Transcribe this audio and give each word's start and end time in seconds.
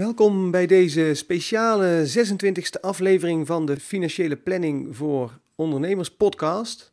Welkom 0.00 0.50
bij 0.50 0.66
deze 0.66 1.14
speciale 1.14 2.08
26e 2.16 2.80
aflevering 2.80 3.46
van 3.46 3.66
de 3.66 3.80
Financiële 3.80 4.36
Planning 4.36 4.96
voor 4.96 5.38
Ondernemers 5.54 6.10
podcast. 6.10 6.92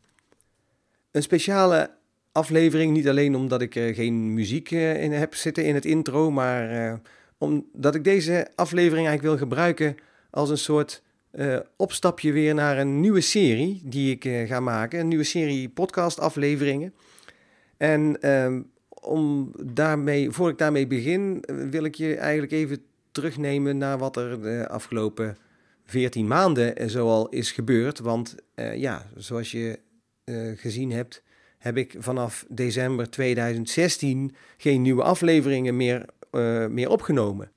Een 1.11 1.21
speciale 1.21 1.89
aflevering, 2.31 2.93
niet 2.93 3.07
alleen 3.07 3.35
omdat 3.35 3.61
ik 3.61 3.75
uh, 3.75 3.95
geen 3.95 4.33
muziek 4.33 4.71
uh, 4.71 5.03
in 5.03 5.11
heb 5.11 5.35
zitten 5.35 5.65
in 5.65 5.75
het 5.75 5.85
intro, 5.85 6.31
maar 6.31 6.73
uh, 6.73 6.93
omdat 7.37 7.95
ik 7.95 8.03
deze 8.03 8.47
aflevering 8.55 9.07
eigenlijk 9.07 9.37
wil 9.37 9.47
gebruiken 9.47 9.97
als 10.29 10.49
een 10.49 10.57
soort 10.57 11.03
opstapje 11.75 12.31
weer 12.31 12.53
naar 12.53 12.77
een 12.77 12.99
nieuwe 12.99 13.21
serie 13.21 13.81
die 13.83 14.17
ik 14.19 14.47
ga 14.49 14.59
maken. 14.59 14.99
Een 14.99 15.07
nieuwe 15.07 15.23
serie 15.23 15.69
podcast 15.69 16.19
afleveringen. 16.19 16.93
En 17.77 18.21
ehm, 18.21 18.61
om 18.89 19.51
daarmee, 19.63 20.31
voor 20.31 20.49
ik 20.49 20.57
daarmee 20.57 20.87
begin, 20.87 21.43
wil 21.69 21.83
ik 21.83 21.95
je 21.95 22.15
eigenlijk 22.15 22.51
even 22.51 22.85
terugnemen 23.17 23.77
naar 23.77 23.97
wat 23.97 24.15
er 24.15 24.41
de 24.41 24.67
afgelopen 24.69 25.37
14 25.85 26.27
maanden 26.27 26.89
zoal 26.89 27.29
is 27.29 27.51
gebeurd. 27.51 27.99
Want 27.99 28.35
uh, 28.55 28.75
ja, 28.75 29.05
zoals 29.15 29.51
je 29.51 29.79
uh, 30.25 30.57
gezien 30.57 30.91
hebt, 30.91 31.23
heb 31.57 31.77
ik 31.77 31.95
vanaf 31.97 32.45
december 32.49 33.09
2016 33.09 34.35
geen 34.57 34.81
nieuwe 34.81 35.03
afleveringen 35.03 35.75
meer, 35.77 36.05
meer 36.69 36.89
opgenomen. 36.89 37.51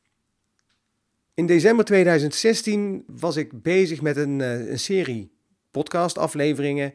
In 1.34 1.46
december 1.46 1.84
2016 1.84 3.04
was 3.06 3.36
ik 3.36 3.62
bezig 3.62 4.02
met 4.02 4.16
een, 4.16 4.40
een 4.40 4.78
serie 4.78 5.32
podcastafleveringen 5.70 6.94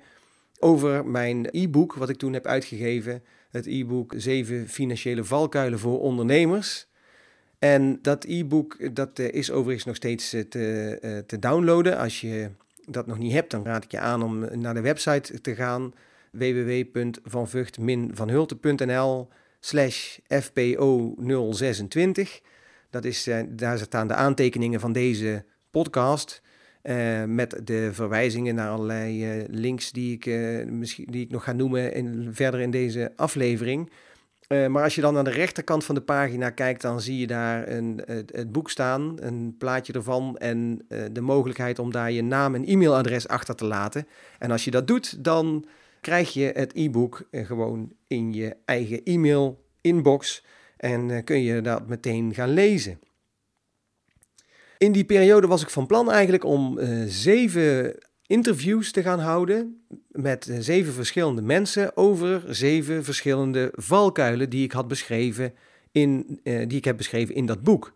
over 0.59 1.05
mijn 1.05 1.47
e-book, 1.51 1.93
wat 1.93 2.09
ik 2.09 2.17
toen 2.17 2.33
heb 2.33 2.45
uitgegeven. 2.45 3.23
Het 3.49 3.65
e-book 3.65 4.13
7 4.17 4.69
financiële 4.69 5.23
valkuilen 5.23 5.79
voor 5.79 5.99
ondernemers. 5.99 6.87
En 7.73 7.99
dat 8.01 8.23
e-book 8.23 8.95
dat 8.95 9.19
eh, 9.19 9.33
is 9.33 9.51
overigens 9.51 9.85
nog 9.85 9.95
steeds 9.95 10.33
eh, 10.33 10.41
te, 10.41 10.97
eh, 11.01 11.17
te 11.17 11.39
downloaden. 11.39 11.97
Als 11.97 12.21
je 12.21 12.49
dat 12.85 13.07
nog 13.07 13.17
niet 13.17 13.31
hebt, 13.31 13.51
dan 13.51 13.65
raad 13.65 13.83
ik 13.83 13.91
je 13.91 13.99
aan 13.99 14.23
om 14.23 14.59
naar 14.59 14.73
de 14.73 14.81
website 14.81 15.41
te 15.41 15.55
gaan 15.55 15.93
www.vanvucht-vanhulte.nl 16.31 19.27
slash 19.59 20.17
fpo 20.27 21.15
026. 21.51 22.41
Dat 22.89 23.05
is, 23.05 23.29
daar 23.49 23.77
staan 23.77 24.07
de 24.07 24.13
aantekeningen 24.13 24.79
van 24.79 24.91
deze 24.91 25.45
podcast. 25.71 26.41
Met 27.25 27.61
de 27.63 27.89
verwijzingen 27.93 28.55
naar 28.55 28.69
allerlei 28.69 29.43
links 29.49 29.91
die 29.91 30.13
ik, 30.13 30.25
misschien, 30.69 31.07
die 31.09 31.23
ik 31.23 31.31
nog 31.31 31.43
ga 31.43 31.51
noemen 31.51 31.93
in, 31.93 32.29
verder 32.31 32.59
in 32.59 32.71
deze 32.71 33.11
aflevering. 33.15 33.89
Uh, 34.47 34.67
maar 34.67 34.83
als 34.83 34.95
je 34.95 35.01
dan 35.01 35.13
naar 35.13 35.23
de 35.23 35.29
rechterkant 35.29 35.83
van 35.83 35.95
de 35.95 36.01
pagina 36.01 36.49
kijkt, 36.49 36.81
dan 36.81 37.01
zie 37.01 37.17
je 37.17 37.27
daar 37.27 37.67
een, 37.67 38.01
het, 38.05 38.51
boek 38.51 38.69
staan, 38.69 39.15
een 39.19 39.55
plaatje 39.57 39.93
ervan 39.93 40.37
en 40.37 40.85
uh, 40.89 41.03
de 41.11 41.21
mogelijkheid 41.21 41.79
om 41.79 41.91
daar 41.91 42.11
je 42.11 42.23
naam 42.23 42.55
en 42.55 42.65
e-mailadres 42.65 43.27
achter 43.27 43.55
te 43.55 43.65
laten. 43.65 44.07
En 44.39 44.51
als 44.51 44.63
je 44.65 44.71
dat 44.71 44.87
doet, 44.87 45.23
dan 45.23 45.65
krijg 46.01 46.33
je 46.33 46.51
het 46.53 46.71
e-book 46.75 47.27
uh, 47.31 47.45
gewoon 47.45 47.93
in 48.07 48.33
je 48.33 48.55
eigen 48.65 49.03
e-mail 49.03 49.63
inbox 49.81 50.45
en 50.77 51.23
kun 51.23 51.41
je 51.41 51.61
dat 51.61 51.87
meteen 51.87 52.33
gaan 52.33 52.49
lezen. 52.49 52.99
In 54.77 54.91
die 54.91 55.05
periode 55.05 55.47
was 55.47 55.61
ik 55.61 55.69
van 55.69 55.85
plan 55.85 56.11
eigenlijk 56.11 56.43
om 56.43 56.79
zeven 57.07 57.97
interviews 58.25 58.91
te 58.91 59.01
gaan 59.01 59.19
houden 59.19 59.85
met 60.15 60.49
zeven 60.59 60.93
verschillende 60.93 61.41
mensen 61.41 61.97
over 61.97 62.43
zeven 62.47 63.03
verschillende 63.03 63.71
valkuilen 63.75 64.49
die 64.49 64.63
ik 64.63 64.71
had 64.71 64.87
beschreven 64.87 65.53
in, 65.91 66.39
uh, 66.43 66.67
die 66.67 66.77
ik 66.77 66.85
heb 66.85 66.97
beschreven 66.97 67.35
in 67.35 67.45
dat 67.45 67.63
boek. 67.63 67.93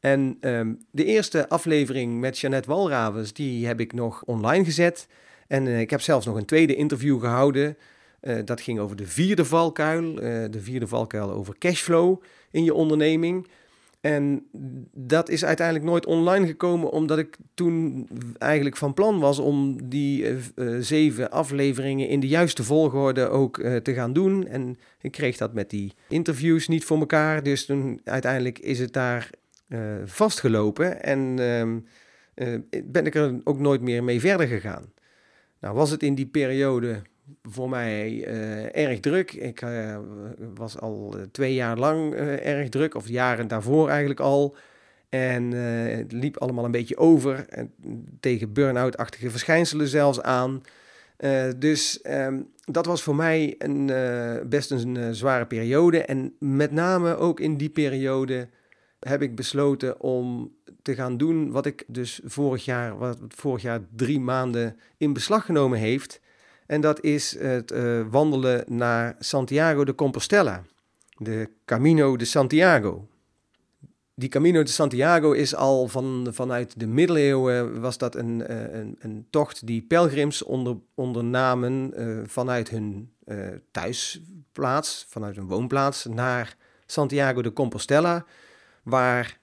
En 0.00 0.36
um, 0.40 0.84
de 0.90 1.04
eerste 1.04 1.48
aflevering 1.48 2.20
met 2.20 2.38
Jeannette 2.38 2.68
Walravens, 2.68 3.32
die 3.32 3.66
heb 3.66 3.80
ik 3.80 3.92
nog 3.92 4.22
online 4.24 4.64
gezet. 4.64 5.06
En 5.46 5.66
uh, 5.66 5.80
ik 5.80 5.90
heb 5.90 6.00
zelfs 6.00 6.26
nog 6.26 6.36
een 6.36 6.44
tweede 6.44 6.74
interview 6.74 7.20
gehouden. 7.20 7.76
Uh, 8.22 8.38
dat 8.44 8.60
ging 8.60 8.78
over 8.78 8.96
de 8.96 9.06
vierde 9.06 9.44
valkuil, 9.44 10.14
de 10.14 10.60
vierde 10.60 10.86
valkuil 10.86 11.30
over 11.30 11.58
cashflow 11.58 12.22
in 12.50 12.64
je 12.64 12.74
onderneming. 12.74 13.46
En 14.04 14.46
dat 14.92 15.28
is 15.28 15.44
uiteindelijk 15.44 15.86
nooit 15.86 16.06
online 16.06 16.46
gekomen, 16.46 16.90
omdat 16.90 17.18
ik 17.18 17.36
toen 17.54 18.08
eigenlijk 18.38 18.76
van 18.76 18.94
plan 18.94 19.18
was 19.18 19.38
om 19.38 19.88
die 19.88 20.24
uh, 20.24 20.36
zeven 20.80 21.30
afleveringen 21.30 22.08
in 22.08 22.20
de 22.20 22.28
juiste 22.28 22.64
volgorde 22.64 23.28
ook 23.28 23.58
uh, 23.58 23.76
te 23.76 23.94
gaan 23.94 24.12
doen. 24.12 24.46
En 24.46 24.78
ik 25.00 25.12
kreeg 25.12 25.36
dat 25.36 25.54
met 25.54 25.70
die 25.70 25.92
interviews 26.08 26.68
niet 26.68 26.84
voor 26.84 26.98
elkaar. 26.98 27.42
Dus 27.42 27.66
toen 27.66 28.00
uiteindelijk 28.04 28.58
is 28.58 28.78
het 28.78 28.92
daar 28.92 29.30
vastgelopen 30.04 31.02
en 31.02 31.38
ehm, 31.38 31.78
ben 32.84 33.06
ik 33.06 33.14
er 33.14 33.40
ook 33.44 33.58
nooit 33.58 33.80
meer 33.80 34.04
mee 34.04 34.20
verder 34.20 34.46
gegaan. 34.46 34.92
Nou 35.60 35.74
was 35.74 35.90
het 35.90 36.02
in 36.02 36.14
die 36.14 36.26
periode 36.26 37.02
voor 37.42 37.68
mij 37.68 38.10
uh, 38.10 38.76
erg 38.76 39.00
druk. 39.00 39.32
Ik 39.32 39.62
uh, 39.62 39.98
was 40.54 40.78
al 40.78 41.14
twee 41.32 41.54
jaar 41.54 41.78
lang 41.78 42.14
erg 42.14 42.68
druk, 42.68 42.94
of 42.94 43.08
jaren 43.08 43.48
daarvoor 43.48 43.88
eigenlijk 43.88 44.20
al. 44.20 44.56
En 45.08 45.52
het 45.52 46.12
liep 46.12 46.36
allemaal 46.36 46.64
een 46.64 46.70
beetje 46.70 46.96
over, 46.96 47.46
tegen 48.20 48.52
burn-out-achtige 48.52 49.30
verschijnselen 49.30 49.88
zelfs 49.88 50.22
aan. 50.22 50.62
dus 51.56 52.00
um, 52.06 52.48
dat 52.64 52.86
was 52.86 53.02
voor 53.02 53.16
mij 53.16 53.54
een, 53.58 53.86
best 54.48 54.70
een 54.70 55.14
zware 55.14 55.46
periode. 55.46 56.02
En 56.02 56.34
met 56.38 56.72
name 56.72 57.16
ook 57.16 57.40
in 57.40 57.56
die 57.56 57.70
periode 57.70 58.48
heb 59.00 59.22
ik 59.22 59.34
besloten 59.34 60.00
om 60.00 60.52
te 60.82 60.94
gaan 60.94 61.16
doen 61.16 61.50
wat 61.50 61.66
ik 61.66 61.84
dus 61.86 62.20
vorig 62.24 62.64
jaar, 62.64 62.98
wat 62.98 63.18
vorig 63.28 63.62
jaar 63.62 63.80
drie 63.96 64.20
maanden 64.20 64.78
in 64.96 65.12
beslag 65.12 65.44
genomen 65.44 65.78
heeft. 65.78 66.20
En 66.66 66.80
dat 66.80 67.02
is 67.02 67.38
het 67.38 67.72
uh, 67.72 68.06
wandelen 68.10 68.64
naar 68.66 69.16
Santiago 69.18 69.84
de 69.84 69.94
Compostela, 69.94 70.62
de 71.16 71.50
Camino 71.64 72.16
de 72.16 72.24
Santiago. 72.24 73.08
Die 74.14 74.28
Camino 74.28 74.62
de 74.62 74.70
Santiago 74.70 75.32
is 75.32 75.54
al 75.54 75.88
van, 75.88 76.28
vanuit 76.30 76.80
de 76.80 76.86
middeleeuwen 76.86 77.80
was 77.80 77.98
dat 77.98 78.14
een, 78.14 78.44
uh, 78.50 78.74
een, 78.74 78.96
een, 78.98 79.26
tocht 79.30 79.66
die 79.66 79.82
pelgrims 79.82 80.42
onder, 80.42 80.76
ondernamen 80.94 81.92
uh, 81.96 82.18
vanuit 82.26 82.68
hun 82.68 83.12
thuisplaats, 83.70 85.06
vanuit 85.08 85.36
hun 85.36 85.46
woonplaats, 85.46 86.04
naar 86.04 86.56
Santiago 86.86 87.42
de 87.42 87.52
Compostela, 87.52 88.24
waar 88.82 89.38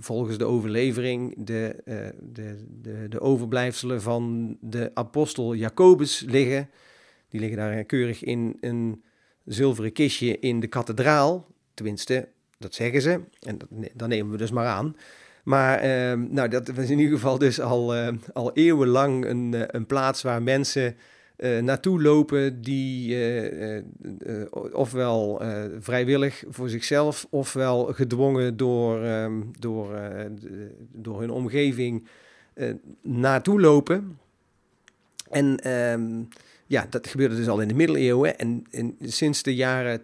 volgens 0.00 0.38
de 0.38 0.44
overlevering 0.44 1.34
de, 1.38 1.82
uh, 1.84 1.96
de, 2.32 2.64
de, 2.82 3.08
de 3.08 3.20
overblijfselen 3.20 4.02
van 4.02 4.56
de 4.60 4.90
apostel 4.94 5.54
Jacobus 5.54 6.24
liggen. 6.26 6.70
Die 7.28 7.40
liggen 7.40 7.58
daar 7.58 7.84
keurig 7.84 8.22
in 8.22 8.56
een 8.60 9.04
zilveren 9.44 9.92
kistje 9.92 10.38
in 10.38 10.60
de 10.60 10.66
kathedraal. 10.66 11.46
Tenminste, 11.74 12.28
dat 12.58 12.74
zeggen 12.74 13.02
ze. 13.02 13.20
En 13.40 13.58
dat, 13.94 14.08
nemen 14.08 14.32
we 14.32 14.38
dus 14.38 14.50
maar 14.50 14.66
aan. 14.66 14.96
Maar 15.44 15.84
uh, 15.84 16.26
nou, 16.28 16.48
dat 16.48 16.68
was 16.68 16.90
in 16.90 16.98
ieder 16.98 17.14
geval 17.14 17.38
dus 17.38 17.60
al, 17.60 17.96
uh, 17.96 18.08
al 18.32 18.52
eeuwenlang 18.52 19.24
een, 19.24 19.76
een 19.76 19.86
plaats 19.86 20.22
waar 20.22 20.42
mensen 20.42 20.96
uh, 21.36 21.58
naartoe 21.58 22.02
lopen 22.02 22.62
die 22.62 23.16
uh, 23.16 23.82
ofwel 24.72 25.42
vrijwillig 25.80 26.44
voor 26.48 26.68
zichzelf 26.68 27.26
ofwel 27.30 27.84
gedwongen 27.84 28.56
door, 28.56 29.04
um, 29.04 29.50
door, 29.58 30.00
door 30.92 31.20
hun 31.20 31.30
omgeving 31.30 32.06
naartoe 33.02 33.60
lopen. 33.60 34.18
En 35.30 35.70
um, 35.70 36.28
ja, 36.66 36.86
dat 36.90 37.06
gebeurde 37.06 37.36
dus 37.36 37.48
al 37.48 37.60
in 37.60 37.68
de 37.68 37.74
middeleeuwen 37.74 38.38
en, 38.38 38.64
en 38.70 38.96
sinds 39.00 39.42
de 39.42 39.54
jaren 39.54 40.02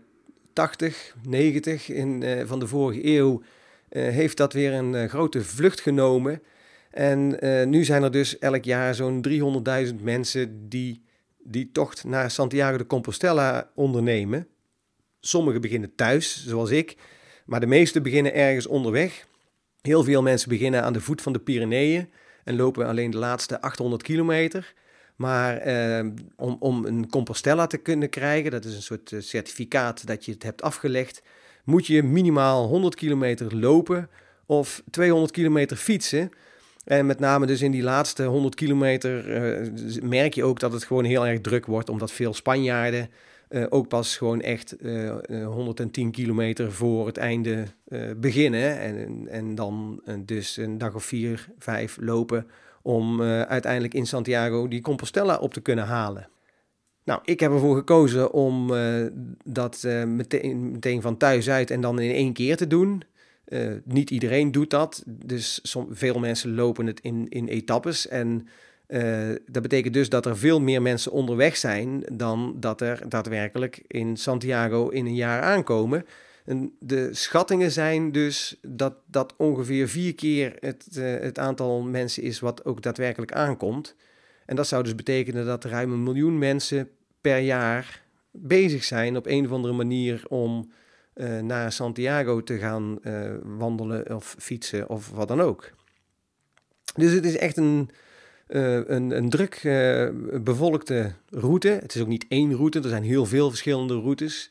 80, 0.52 1.16
90 1.28 1.88
in, 1.88 2.24
van 2.46 2.58
de 2.58 2.66
vorige 2.66 3.06
eeuw 3.06 3.42
heeft 3.88 4.36
dat 4.36 4.52
weer 4.52 4.72
een 4.72 5.08
grote 5.08 5.44
vlucht 5.44 5.80
genomen. 5.80 6.42
En 6.90 7.38
nu 7.70 7.84
zijn 7.84 8.02
er 8.02 8.10
dus 8.10 8.38
elk 8.38 8.64
jaar 8.64 8.94
zo'n 8.94 9.24
300.000 9.88 9.94
mensen 10.02 10.68
die 10.68 11.00
die 11.50 11.70
tocht 11.72 12.04
naar 12.04 12.30
Santiago 12.30 12.76
de 12.76 12.86
Compostela 12.86 13.70
ondernemen. 13.74 14.46
Sommigen 15.20 15.60
beginnen 15.60 15.94
thuis, 15.94 16.46
zoals 16.46 16.70
ik, 16.70 16.96
maar 17.44 17.60
de 17.60 17.66
meeste 17.66 18.00
beginnen 18.00 18.34
ergens 18.34 18.66
onderweg. 18.66 19.26
Heel 19.80 20.04
veel 20.04 20.22
mensen 20.22 20.48
beginnen 20.48 20.82
aan 20.82 20.92
de 20.92 21.00
voet 21.00 21.22
van 21.22 21.32
de 21.32 21.38
Pyreneeën 21.38 22.10
en 22.44 22.56
lopen 22.56 22.86
alleen 22.86 23.10
de 23.10 23.18
laatste 23.18 23.60
800 23.60 24.02
kilometer. 24.02 24.74
Maar 25.16 25.56
eh, 25.56 26.06
om, 26.36 26.56
om 26.60 26.84
een 26.84 27.10
Compostela 27.10 27.66
te 27.66 27.76
kunnen 27.76 28.10
krijgen, 28.10 28.50
dat 28.50 28.64
is 28.64 28.74
een 28.74 28.82
soort 28.82 29.12
eh, 29.12 29.20
certificaat 29.20 30.06
dat 30.06 30.24
je 30.24 30.32
het 30.32 30.42
hebt 30.42 30.62
afgelegd, 30.62 31.22
moet 31.64 31.86
je 31.86 32.02
minimaal 32.02 32.66
100 32.66 32.94
kilometer 32.94 33.56
lopen 33.56 34.10
of 34.46 34.82
200 34.90 35.32
kilometer 35.32 35.76
fietsen. 35.76 36.30
En 36.90 37.06
met 37.06 37.18
name 37.18 37.46
dus 37.46 37.62
in 37.62 37.70
die 37.70 37.82
laatste 37.82 38.24
100 38.24 38.54
kilometer 38.54 39.28
uh, 39.28 40.02
merk 40.02 40.34
je 40.34 40.44
ook 40.44 40.60
dat 40.60 40.72
het 40.72 40.84
gewoon 40.84 41.04
heel 41.04 41.26
erg 41.26 41.40
druk 41.40 41.66
wordt, 41.66 41.88
omdat 41.88 42.12
veel 42.12 42.34
Spanjaarden 42.34 43.10
uh, 43.48 43.66
ook 43.68 43.88
pas 43.88 44.16
gewoon 44.16 44.40
echt 44.40 44.76
110 45.44 46.10
kilometer 46.10 46.72
voor 46.72 47.06
het 47.06 47.16
einde 47.16 47.64
beginnen. 48.16 48.78
En, 48.78 49.28
en 49.28 49.54
dan 49.54 50.02
dus 50.24 50.56
een 50.56 50.78
dag 50.78 50.94
of 50.94 51.04
vier, 51.04 51.48
vijf 51.58 51.96
lopen 52.00 52.46
om 52.82 53.22
uiteindelijk 53.22 53.94
in 53.94 54.06
Santiago 54.06 54.68
die 54.68 54.80
Compostela 54.80 55.36
op 55.36 55.52
te 55.52 55.60
kunnen 55.60 55.84
halen. 55.84 56.28
Nou, 57.04 57.20
ik 57.24 57.40
heb 57.40 57.52
ervoor 57.52 57.76
gekozen 57.76 58.32
om 58.32 58.72
dat 59.44 59.86
meteen, 60.06 60.70
meteen 60.70 61.02
van 61.02 61.16
thuis 61.16 61.50
uit 61.50 61.70
en 61.70 61.80
dan 61.80 61.98
in 61.98 62.14
één 62.14 62.32
keer 62.32 62.56
te 62.56 62.66
doen. 62.66 63.02
Uh, 63.50 63.72
niet 63.84 64.10
iedereen 64.10 64.52
doet 64.52 64.70
dat, 64.70 65.02
dus 65.06 65.60
veel 65.90 66.18
mensen 66.18 66.54
lopen 66.54 66.86
het 66.86 67.00
in, 67.00 67.26
in 67.28 67.48
etappes. 67.48 68.08
En 68.08 68.48
uh, 68.88 69.28
dat 69.46 69.62
betekent 69.62 69.94
dus 69.94 70.08
dat 70.08 70.26
er 70.26 70.38
veel 70.38 70.60
meer 70.60 70.82
mensen 70.82 71.12
onderweg 71.12 71.56
zijn 71.56 72.04
dan 72.12 72.56
dat 72.60 72.80
er 72.80 73.08
daadwerkelijk 73.08 73.82
in 73.86 74.16
Santiago 74.16 74.88
in 74.88 75.06
een 75.06 75.14
jaar 75.14 75.42
aankomen. 75.42 76.06
En 76.44 76.72
de 76.78 77.08
schattingen 77.12 77.70
zijn 77.70 78.12
dus 78.12 78.58
dat 78.62 78.94
dat 79.06 79.34
ongeveer 79.36 79.88
vier 79.88 80.14
keer 80.14 80.56
het, 80.60 80.86
uh, 80.98 81.20
het 81.20 81.38
aantal 81.38 81.82
mensen 81.82 82.22
is 82.22 82.40
wat 82.40 82.64
ook 82.64 82.82
daadwerkelijk 82.82 83.32
aankomt. 83.32 83.94
En 84.46 84.56
dat 84.56 84.66
zou 84.66 84.82
dus 84.82 84.94
betekenen 84.94 85.46
dat 85.46 85.64
ruim 85.64 85.92
een 85.92 86.02
miljoen 86.02 86.38
mensen 86.38 86.88
per 87.20 87.38
jaar 87.38 88.02
bezig 88.30 88.84
zijn 88.84 89.16
op 89.16 89.26
een 89.26 89.44
of 89.44 89.52
andere 89.52 89.74
manier 89.74 90.24
om 90.28 90.70
uh, 91.14 91.40
naar 91.40 91.72
Santiago 91.72 92.42
te 92.42 92.58
gaan 92.58 92.98
uh, 93.02 93.30
wandelen 93.42 94.14
of 94.16 94.34
fietsen 94.38 94.88
of 94.88 95.10
wat 95.10 95.28
dan 95.28 95.40
ook. 95.40 95.70
Dus 96.94 97.12
het 97.12 97.24
is 97.24 97.36
echt 97.36 97.56
een, 97.56 97.90
uh, 98.48 98.74
een, 98.74 99.10
een 99.10 99.30
druk 99.30 99.60
bevolkte 100.42 101.12
route. 101.28 101.68
Het 101.68 101.94
is 101.94 102.00
ook 102.00 102.08
niet 102.08 102.26
één 102.28 102.54
route, 102.54 102.80
er 102.80 102.88
zijn 102.88 103.02
heel 103.02 103.26
veel 103.26 103.48
verschillende 103.48 103.94
routes. 103.94 104.50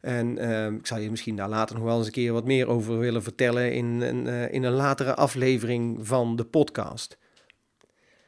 En 0.00 0.38
ik 0.78 0.86
zal 0.86 0.98
je 0.98 1.10
misschien 1.10 1.36
daar 1.36 1.48
later 1.48 1.76
nog 1.76 1.84
wel 1.84 1.96
eens 1.96 2.06
een 2.06 2.12
keer 2.12 2.32
wat 2.32 2.44
meer 2.44 2.68
over 2.68 2.98
willen 2.98 3.22
vertellen 3.22 3.72
in, 3.72 4.02
in, 4.02 4.26
in 4.26 4.62
een 4.62 4.72
latere 4.72 5.14
aflevering 5.14 6.06
van 6.06 6.36
de 6.36 6.44
podcast. 6.44 7.18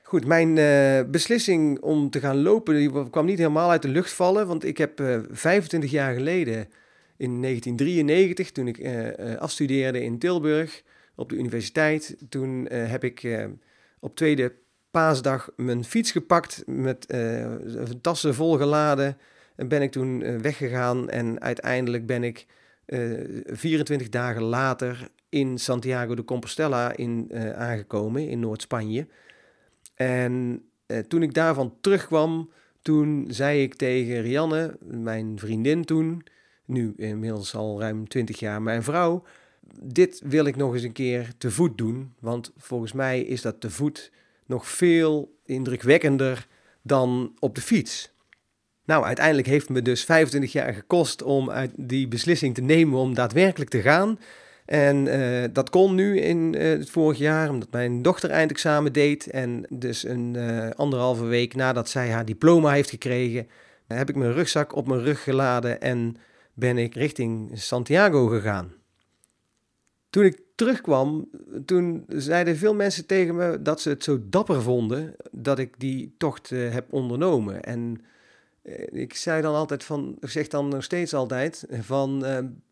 Goed, 0.02 0.26
mijn 0.26 0.54
beslissing 1.10 1.80
om 1.80 2.10
te 2.10 2.20
gaan 2.20 2.42
lopen 2.42 2.74
die 2.74 3.10
kwam 3.10 3.26
niet 3.26 3.38
helemaal 3.38 3.70
uit 3.70 3.82
de 3.82 3.88
lucht 3.88 4.12
vallen, 4.12 4.46
want 4.46 4.64
ik 4.64 4.78
heb 4.78 5.02
25 5.30 5.90
jaar 5.90 6.14
geleden 6.14 6.68
in 7.18 7.42
1993, 7.42 8.52
toen 8.52 8.68
ik 8.68 8.78
uh, 8.78 9.36
afstudeerde 9.36 10.02
in 10.02 10.18
Tilburg 10.18 10.82
op 11.14 11.28
de 11.28 11.36
universiteit, 11.36 12.16
toen 12.28 12.68
uh, 12.72 12.90
heb 12.90 13.04
ik 13.04 13.48
op 14.00 14.16
tweede 14.16 14.52
paasdag 14.90 15.50
mijn 15.56 15.84
fiets 15.84 16.12
gepakt 16.12 16.62
met 16.66 17.06
tassen 18.00 18.34
volgeladen. 18.34 19.16
En 19.56 19.68
ben 19.68 19.82
ik 19.82 19.90
toen 19.90 20.40
weggegaan 20.42 21.10
en 21.10 21.40
uiteindelijk 21.40 22.06
ben 22.06 22.24
ik 22.24 22.46
24 22.86 24.08
dagen 24.08 24.42
later 24.42 25.08
in 25.28 25.58
Santiago 25.58 26.14
de 26.14 26.24
Compostela 26.24 26.96
in, 26.96 27.30
aangekomen 27.54 28.28
in 28.28 28.40
Noord-Spanje. 28.40 29.06
En 29.94 30.62
toen 31.08 31.22
ik 31.22 31.34
daarvan 31.34 31.74
terugkwam, 31.80 32.50
toen 32.82 33.24
zei 33.28 33.62
ik 33.62 33.74
tegen 33.74 34.22
Rianne, 34.22 34.76
mijn 34.80 35.38
vriendin 35.38 35.84
toen, 35.84 36.22
nu 36.68 36.92
inmiddels 36.96 37.54
al 37.54 37.80
ruim 37.80 38.08
20 38.08 38.38
jaar 38.38 38.62
mijn 38.62 38.82
vrouw. 38.82 39.22
Dit 39.82 40.20
wil 40.24 40.44
ik 40.44 40.56
nog 40.56 40.74
eens 40.74 40.82
een 40.82 40.92
keer 40.92 41.32
te 41.38 41.50
voet 41.50 41.78
doen, 41.78 42.14
want 42.20 42.52
volgens 42.56 42.92
mij 42.92 43.20
is 43.20 43.42
dat 43.42 43.60
te 43.60 43.70
voet 43.70 44.12
nog 44.46 44.68
veel 44.68 45.38
indrukwekkender 45.44 46.46
dan 46.82 47.32
op 47.38 47.54
de 47.54 47.60
fiets. 47.60 48.12
Nou, 48.84 49.04
uiteindelijk 49.04 49.46
heeft 49.46 49.68
me 49.68 49.82
dus 49.82 50.04
25 50.04 50.52
jaar 50.52 50.74
gekost 50.74 51.22
om 51.22 51.50
die 51.76 52.08
beslissing 52.08 52.54
te 52.54 52.62
nemen 52.62 52.98
om 52.98 53.14
daadwerkelijk 53.14 53.70
te 53.70 53.80
gaan. 53.80 54.18
En 54.68 55.06
uh, 55.06 55.44
dat 55.52 55.70
kon 55.70 55.94
nu 55.94 56.20
in 56.20 56.54
uh, 56.56 56.62
het 56.62 56.90
vorig 56.90 57.18
jaar, 57.18 57.50
omdat 57.50 57.70
mijn 57.70 58.02
dochter 58.02 58.30
eindexamen 58.30 58.92
deed. 58.92 59.26
En 59.26 59.64
dus 59.68 60.04
een 60.04 60.34
uh, 60.36 60.70
anderhalve 60.70 61.24
week 61.24 61.54
nadat 61.54 61.88
zij 61.88 62.10
haar 62.10 62.24
diploma 62.24 62.70
heeft 62.70 62.90
gekregen, 62.90 63.48
heb 63.86 64.08
ik 64.08 64.16
mijn 64.16 64.32
rugzak 64.32 64.76
op 64.76 64.88
mijn 64.88 65.02
rug 65.02 65.22
geladen 65.22 65.80
en 65.80 66.16
ben 66.58 66.78
ik 66.78 66.94
richting 66.94 67.50
Santiago 67.54 68.26
gegaan. 68.26 68.72
Toen 70.10 70.24
ik 70.24 70.40
terugkwam, 70.54 71.30
toen 71.64 72.04
zeiden 72.08 72.56
veel 72.56 72.74
mensen 72.74 73.06
tegen 73.06 73.36
me 73.36 73.62
dat 73.62 73.80
ze 73.80 73.88
het 73.88 74.04
zo 74.04 74.18
dapper 74.22 74.62
vonden 74.62 75.14
dat 75.30 75.58
ik 75.58 75.80
die 75.80 76.14
tocht 76.16 76.50
uh, 76.50 76.72
heb 76.72 76.92
ondernomen. 76.92 77.62
En 77.62 78.00
uh, 78.62 78.74
ik 78.90 79.14
zei 79.14 79.42
dan 79.42 79.54
altijd 79.54 79.84
van, 79.84 80.16
zeg 80.20 80.48
dan 80.48 80.68
nog 80.68 80.84
steeds 80.84 81.14
altijd 81.14 81.66
van, 81.70 82.24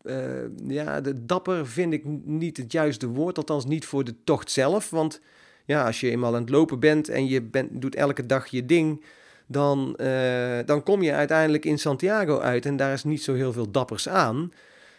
uh, 0.03 0.43
ja, 0.67 1.01
de 1.01 1.25
dapper 1.25 1.67
vind 1.67 1.93
ik 1.93 2.03
niet 2.23 2.57
het 2.57 2.71
juiste 2.71 3.07
woord, 3.07 3.37
althans 3.37 3.65
niet 3.65 3.85
voor 3.85 4.03
de 4.03 4.15
tocht 4.23 4.51
zelf. 4.51 4.89
Want 4.89 5.21
ja, 5.65 5.85
als 5.85 5.99
je 5.99 6.09
eenmaal 6.09 6.35
aan 6.35 6.41
het 6.41 6.49
lopen 6.49 6.79
bent 6.79 7.09
en 7.09 7.27
je 7.27 7.41
bent, 7.41 7.81
doet 7.81 7.95
elke 7.95 8.25
dag 8.25 8.47
je 8.47 8.65
ding, 8.65 9.03
dan, 9.47 9.97
uh, 10.01 10.59
dan 10.65 10.83
kom 10.83 11.01
je 11.01 11.13
uiteindelijk 11.13 11.65
in 11.65 11.79
Santiago 11.79 12.39
uit 12.39 12.65
en 12.65 12.77
daar 12.77 12.93
is 12.93 13.03
niet 13.03 13.23
zo 13.23 13.33
heel 13.33 13.53
veel 13.53 13.71
dappers 13.71 14.09
aan. 14.09 14.51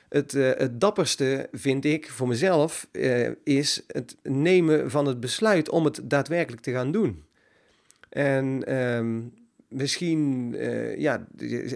Het, 0.09 0.35
uh, 0.35 0.51
het 0.57 0.81
dapperste 0.81 1.49
vind 1.53 1.85
ik 1.85 2.11
voor 2.11 2.29
mezelf 2.29 2.89
uh, 2.93 3.29
is 3.45 3.83
het 3.87 4.17
nemen 4.23 4.91
van 4.91 5.07
het 5.07 5.21
besluit 5.21 5.69
om 5.69 5.85
het 5.85 6.01
daadwerkelijk 6.03 6.63
te 6.63 6.73
gaan 6.73 6.93
doen. 6.93 7.23
En 8.09 8.77
um, 8.77 9.33
misschien, 9.69 10.53
ja, 10.99 11.27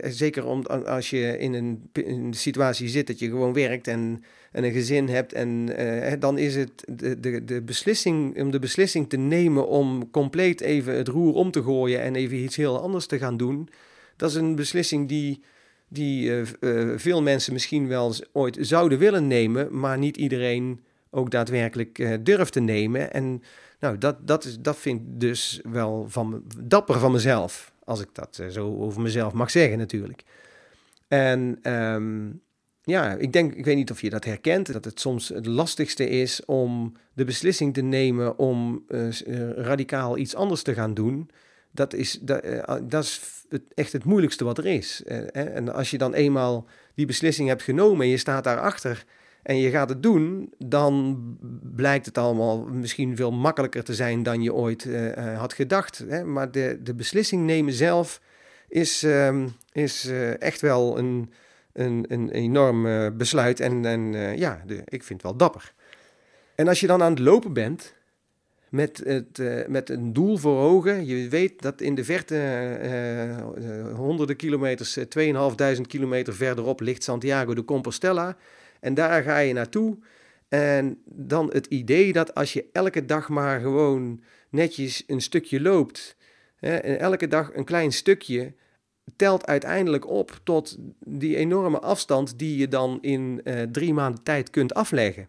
zeker 0.02 0.46
om, 0.46 0.66
als 0.66 1.10
je 1.10 1.38
in 1.38 1.54
een, 1.54 1.90
in 1.92 2.24
een 2.24 2.34
situatie 2.34 2.88
zit 2.88 3.06
dat 3.06 3.19
je 3.19 3.28
gewoon 3.28 3.52
werkt 3.52 3.88
en 3.88 4.24
en 4.52 4.64
een 4.64 4.72
gezin 4.72 5.08
hebt. 5.08 5.32
En 5.32 5.81
uh, 5.81 6.12
dan 6.19 6.38
is 6.38 6.54
het 6.56 6.84
de, 6.87 7.20
de, 7.20 7.44
de 7.44 7.62
beslissing, 7.62 8.40
om 8.40 8.50
de 8.50 8.58
beslissing 8.58 9.08
te 9.08 9.16
nemen 9.16 9.69
om 9.69 10.10
compleet 10.10 10.60
even 10.60 10.96
het 10.96 11.08
roer 11.08 11.34
om 11.34 11.50
te 11.50 11.62
gooien 11.62 12.00
en 12.00 12.14
even 12.14 12.37
iets 12.37 12.56
heel 12.56 12.81
anders 12.81 13.06
te 13.06 13.19
gaan 13.19 13.37
doen. 13.37 13.69
Dat 14.16 14.31
is 14.31 14.37
een 14.37 14.54
beslissing 14.54 15.08
die, 15.08 15.43
die 15.88 16.28
uh, 16.31 16.43
uh, 16.60 16.99
veel 16.99 17.22
mensen 17.22 17.52
misschien 17.52 17.88
wel 17.88 18.14
ooit 18.32 18.58
zouden 18.60 18.99
willen 18.99 19.26
nemen, 19.26 19.78
maar 19.78 19.99
niet 19.99 20.16
iedereen 20.16 20.81
ook 21.10 21.31
daadwerkelijk 21.31 22.25
durft 22.25 22.52
te 22.52 22.60
nemen. 22.60 23.12
En 23.12 23.43
nou, 23.81 23.98
dat, 23.98 24.26
dat, 24.26 24.44
is, 24.44 24.58
dat 24.60 24.76
vind 24.76 25.00
ik 25.00 25.20
dus 25.20 25.60
wel 25.70 26.06
van, 26.08 26.43
dapper 26.62 26.98
van 26.98 27.12
mezelf, 27.12 27.72
als 27.84 28.00
ik 28.00 28.08
dat 28.12 28.43
zo 28.50 28.76
over 28.76 29.00
mezelf 29.02 29.32
mag 29.32 29.50
zeggen 29.50 29.78
natuurlijk. 29.78 30.22
En 31.08 31.72
um, 31.72 32.40
ja, 32.84 33.14
ik 33.14 33.32
denk, 33.32 33.55
ik 33.55 33.64
weet 33.64 33.76
niet 33.76 33.90
of 33.90 34.00
je 34.00 34.11
dat 34.11 34.25
herkent, 34.25 34.73
dat 34.73 34.84
het 34.84 35.00
soms 35.00 35.29
het 35.29 35.46
lastigste 35.46 36.08
is 36.08 36.44
om 36.44 36.93
de 37.12 37.24
beslissing 37.24 37.74
te 37.74 37.81
nemen 37.81 38.39
om 38.39 38.84
uh, 38.89 39.10
radicaal 39.51 40.19
iets 40.19 40.34
anders 40.34 40.62
te 40.62 40.74
gaan 40.74 40.94
doen. 40.94 41.31
Dat 41.70 41.94
is, 41.94 42.19
dat, 42.20 42.44
uh, 42.44 42.74
dat 42.82 43.05
is 43.05 43.20
echt 43.74 43.93
het 43.93 44.05
moeilijkste 44.05 44.44
wat 44.44 44.58
er 44.58 44.67
is. 44.67 45.03
Uh, 45.06 45.36
en 45.56 45.74
als 45.74 45.91
je 45.91 45.98
dan 45.98 46.15
eenmaal 46.15 46.67
die 46.94 47.06
beslissing 47.06 47.48
hebt 47.48 47.62
genomen 47.62 48.05
en 48.05 48.10
je 48.10 48.17
staat 48.17 48.44
daarachter 48.44 49.05
en 49.43 49.56
je 49.56 49.70
gaat 49.70 49.89
het 49.89 50.03
doen, 50.03 50.53
dan 50.58 51.19
blijkt 51.62 52.06
het 52.06 52.19
allemaal 52.19 52.65
misschien 52.65 53.17
veel 53.17 53.32
makkelijker 53.32 53.84
te 53.84 53.94
zijn 53.94 54.22
dan 54.22 54.43
je 54.43 54.55
ooit 54.55 54.89
had 55.36 55.53
gedacht. 55.53 56.05
Hè? 56.08 56.24
Maar 56.24 56.51
de, 56.51 56.79
de 56.82 56.94
beslissing 56.94 57.44
nemen 57.46 57.72
zelf 57.72 58.20
is, 58.69 59.03
ehm, 59.03 59.48
is 59.72 60.10
echt 60.39 60.60
wel 60.60 60.98
een 60.98 61.31
een, 61.72 62.05
een 62.08 62.31
enorm 62.31 62.86
uh, 62.86 63.06
besluit. 63.12 63.60
En, 63.60 63.84
en 63.84 64.12
uh, 64.12 64.36
ja, 64.36 64.62
de, 64.67 64.74
ik 64.84 65.02
vind 65.02 65.22
het 65.22 65.22
wel 65.22 65.36
dapper. 65.36 65.72
En 66.55 66.69
als 66.69 66.81
je 66.81 66.86
dan 66.86 67.02
aan 67.02 67.10
het 67.10 67.19
lopen 67.19 67.52
bent, 67.52 67.94
met, 68.69 69.02
het, 69.05 69.38
uh, 69.38 69.67
met 69.67 69.91
een 69.91 70.12
doel 70.12 70.36
voor 70.36 70.58
ogen. 70.58 71.06
Je 71.06 71.29
weet 71.29 71.62
dat 71.62 71.81
in 71.81 71.94
de 71.94 72.05
verte 72.05 72.36
honderden 73.94 74.36
kilometers, 74.36 74.98
2.500 74.98 75.05
kilometer 75.86 76.34
verderop 76.34 76.81
ligt 76.81 77.02
Santiago 77.02 77.55
de 77.55 77.64
Compostela. 77.64 78.36
En 78.81 78.94
daar 78.94 79.22
ga 79.22 79.38
je 79.38 79.52
naartoe. 79.52 79.98
En 80.48 81.02
dan 81.05 81.50
het 81.52 81.67
idee 81.67 82.12
dat 82.12 82.34
als 82.34 82.52
je 82.52 82.64
elke 82.72 83.05
dag 83.05 83.29
maar 83.29 83.60
gewoon 83.60 84.22
netjes 84.50 85.02
een 85.06 85.20
stukje 85.20 85.60
loopt, 85.60 86.17
en 86.58 86.98
elke 86.98 87.29
dag 87.29 87.50
een 87.55 87.64
klein 87.64 87.93
stukje, 87.93 88.55
telt 89.16 89.46
uiteindelijk 89.46 90.08
op 90.08 90.40
tot 90.44 90.76
die 90.98 91.36
enorme 91.36 91.80
afstand 91.80 92.38
die 92.38 92.56
je 92.56 92.68
dan 92.68 92.98
in 93.00 93.40
uh, 93.44 93.62
drie 93.62 93.94
maanden 93.94 94.22
tijd 94.22 94.50
kunt 94.50 94.74
afleggen. 94.74 95.28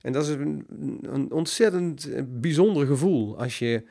En 0.00 0.12
dat 0.12 0.22
is 0.22 0.30
een, 0.30 0.66
een 1.02 1.32
ontzettend 1.32 2.12
eh, 2.12 2.22
bijzonder 2.26 2.86
gevoel 2.86 3.38
als 3.38 3.58
je, 3.58 3.84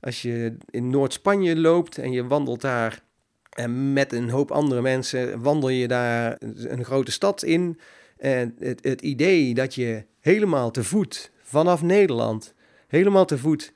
als 0.00 0.22
je 0.22 0.56
in 0.70 0.90
Noord-Spanje 0.90 1.56
loopt 1.56 1.98
en 1.98 2.12
je 2.12 2.26
wandelt 2.26 2.60
daar 2.60 3.02
en 3.50 3.92
met 3.92 4.12
een 4.12 4.30
hoop 4.30 4.50
andere 4.50 4.82
mensen 4.82 5.42
wandel 5.42 5.68
je 5.68 5.88
daar 5.88 6.36
een 6.38 6.84
grote 6.84 7.12
stad 7.12 7.42
in. 7.42 7.78
En 8.16 8.56
het, 8.58 8.84
het 8.84 9.00
idee 9.00 9.54
dat 9.54 9.74
je 9.74 10.04
helemaal 10.20 10.70
te 10.70 10.84
voet 10.84 11.30
vanaf 11.42 11.82
Nederland, 11.82 12.54
helemaal 12.86 13.24
te 13.24 13.38
voet 13.38 13.72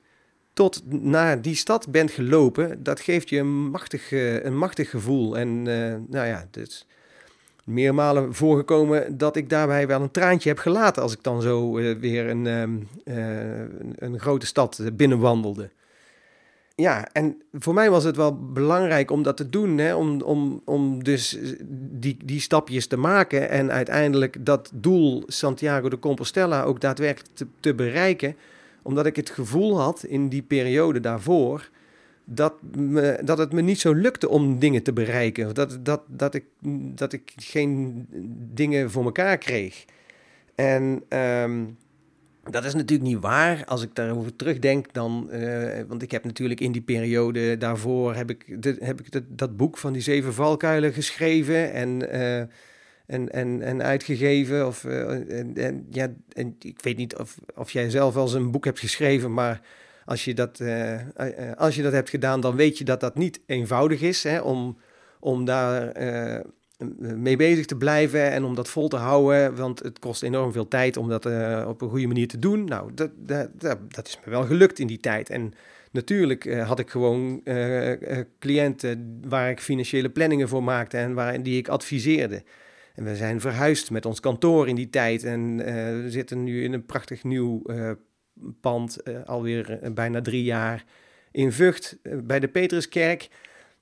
tot 0.59 0.81
naar 0.91 1.41
die 1.41 1.55
stad 1.55 1.91
bent 1.91 2.11
gelopen, 2.11 2.83
dat 2.83 2.99
geeft 2.99 3.29
je 3.29 3.37
een 3.37 3.69
machtig, 3.69 4.11
een 4.11 4.57
machtig 4.57 4.89
gevoel. 4.89 5.37
En 5.37 5.63
nou 5.63 6.27
ja, 6.27 6.47
het 6.51 6.85
meermalen 7.63 8.33
voorgekomen 8.33 9.17
dat 9.17 9.35
ik 9.35 9.49
daarbij 9.49 9.87
wel 9.87 10.01
een 10.01 10.11
traantje 10.11 10.49
heb 10.49 10.57
gelaten 10.57 11.01
als 11.01 11.13
ik 11.13 11.23
dan 11.23 11.41
zo 11.41 11.71
weer 11.99 12.29
een, 12.29 12.47
ehm, 12.47 12.77
een, 13.03 13.93
een 13.95 14.19
grote 14.19 14.45
stad 14.45 14.81
binnenwandelde 14.93 15.69
ja, 16.79 17.07
en 17.11 17.41
voor 17.53 17.73
mij 17.73 17.89
was 17.89 18.03
het 18.03 18.15
wel 18.15 18.37
belangrijk 18.37 19.11
om 19.11 19.23
dat 19.23 19.37
te 19.37 19.49
doen. 19.49 19.77
Hè? 19.77 19.95
Om, 19.95 20.21
om, 20.21 20.61
om 20.65 21.03
dus 21.03 21.37
die, 21.91 22.17
die 22.23 22.41
stapjes 22.41 22.87
te 22.87 22.97
maken 22.97 23.49
en 23.49 23.71
uiteindelijk 23.71 24.45
dat 24.45 24.71
doel 24.73 25.23
Santiago 25.27 25.89
de 25.89 25.99
Compostela 25.99 26.63
ook 26.63 26.81
daadwerkelijk 26.81 27.29
te 27.59 27.73
bereiken. 27.73 28.35
Omdat 28.81 29.05
ik 29.05 29.15
het 29.15 29.29
gevoel 29.29 29.79
had 29.79 30.03
in 30.03 30.29
die 30.29 30.41
periode 30.41 30.99
daarvoor 30.99 31.69
dat, 32.31 32.53
dat 33.23 33.37
het 33.37 33.53
me 33.53 33.61
niet 33.61 33.79
zo 33.79 33.93
lukte 33.93 34.29
om 34.29 34.59
dingen 34.59 34.83
te 34.83 34.93
bereiken. 34.93 35.53
Dat, 35.53 35.79
dat, 35.81 36.01
dat, 36.07 36.33
ik, 36.35 36.43
dat 36.95 37.13
ik 37.13 37.33
geen 37.35 38.05
dingen 38.53 38.91
voor 38.91 39.03
elkaar 39.03 39.37
kreeg. 39.37 39.85
En 40.55 41.03
um, 41.09 41.77
dat 42.49 42.65
is 42.65 42.73
natuurlijk 42.73 43.09
niet 43.09 43.19
waar. 43.19 43.65
Als 43.65 43.83
ik 43.83 43.95
daarover 43.95 44.35
terugdenk, 44.35 44.93
dan. 44.93 45.29
Uh, 45.31 45.81
want 45.87 46.01
ik 46.01 46.11
heb 46.11 46.23
natuurlijk 46.23 46.59
in 46.59 46.71
die 46.71 46.81
periode 46.81 47.57
daarvoor. 47.57 48.15
heb 48.15 48.29
ik, 48.29 48.63
de, 48.63 48.75
heb 48.79 49.01
ik 49.01 49.21
dat 49.27 49.57
boek 49.57 49.77
van 49.77 49.93
die 49.93 50.01
zeven 50.01 50.33
valkuilen 50.33 50.93
geschreven. 50.93 51.73
En. 51.73 52.15
Uh, 52.15 52.43
en, 53.09 53.29
en, 53.29 53.61
en 53.61 53.83
uitgegeven. 53.83 54.67
Of, 54.67 54.83
uh, 54.83 55.39
en, 55.39 55.55
en, 55.55 55.87
ja, 55.89 56.13
en 56.33 56.55
ik 56.59 56.81
weet 56.81 56.97
niet 56.97 57.15
of, 57.15 57.37
of 57.55 57.71
jij 57.71 57.89
zelf 57.89 58.13
wel 58.13 58.23
eens 58.23 58.33
een 58.33 58.51
boek 58.51 58.65
hebt 58.65 58.79
geschreven, 58.79 59.33
maar 59.33 59.61
als 60.05 60.25
je 60.25 60.33
dat, 60.33 60.61
als 61.55 61.75
je 61.75 61.81
dat 61.81 61.91
hebt 61.91 62.09
gedaan, 62.09 62.41
dan 62.41 62.55
weet 62.55 62.77
je 62.77 62.83
dat 62.83 62.99
dat 62.99 63.15
niet 63.15 63.39
eenvoudig 63.45 64.01
is 64.01 64.23
hè, 64.23 64.39
om, 64.39 64.77
om 65.19 65.45
daar 65.45 65.91
mee 66.97 67.35
bezig 67.35 67.65
te 67.65 67.75
blijven 67.75 68.31
en 68.31 68.43
om 68.43 68.55
dat 68.55 68.69
vol 68.69 68.87
te 68.87 68.95
houden. 68.95 69.55
Want 69.55 69.79
het 69.79 69.99
kost 69.99 70.23
enorm 70.23 70.51
veel 70.51 70.67
tijd 70.67 70.97
om 70.97 71.09
dat 71.09 71.25
op 71.65 71.81
een 71.81 71.89
goede 71.89 72.07
manier 72.07 72.27
te 72.27 72.39
doen. 72.39 72.65
Nou, 72.65 72.91
dat, 72.93 73.09
dat, 73.15 73.49
dat, 73.87 74.07
is 74.07 74.19
me 74.25 74.31
wel 74.31 74.45
gelukt 74.45 74.79
in 74.79 74.87
die 74.87 74.99
tijd. 74.99 75.29
En 75.29 75.53
natuurlijk 75.91 76.55
had 76.55 76.79
ik 76.79 76.89
gewoon 76.89 77.43
cliënten 78.39 79.19
waar 79.27 79.49
ik 79.49 79.59
financiële 79.59 80.09
planningen 80.09 80.47
voor 80.47 80.63
maakte 80.63 80.97
en 80.97 81.13
waar, 81.13 81.43
die 81.43 81.57
ik 81.57 81.67
adviseerde. 81.67 82.43
En 82.99 83.05
we 83.05 83.15
zijn 83.15 83.41
verhuisd 83.41 83.91
met 83.91 84.05
ons 84.05 84.19
kantoor 84.19 84.67
in 84.67 84.75
die 84.75 84.89
tijd. 84.89 85.23
En 85.23 85.57
we 86.03 86.05
zitten 86.07 86.43
nu 86.43 86.63
in 86.63 86.73
een 86.73 86.85
prachtig 86.85 87.23
nieuw 87.23 87.61
pand, 88.61 88.97
alweer 89.25 89.79
bijna 89.93 90.21
drie 90.21 90.43
jaar 90.43 90.85
in 91.31 91.51
Vught 91.51 91.97
bij 92.23 92.39
de 92.39 92.47
Petruskerk. 92.47 93.29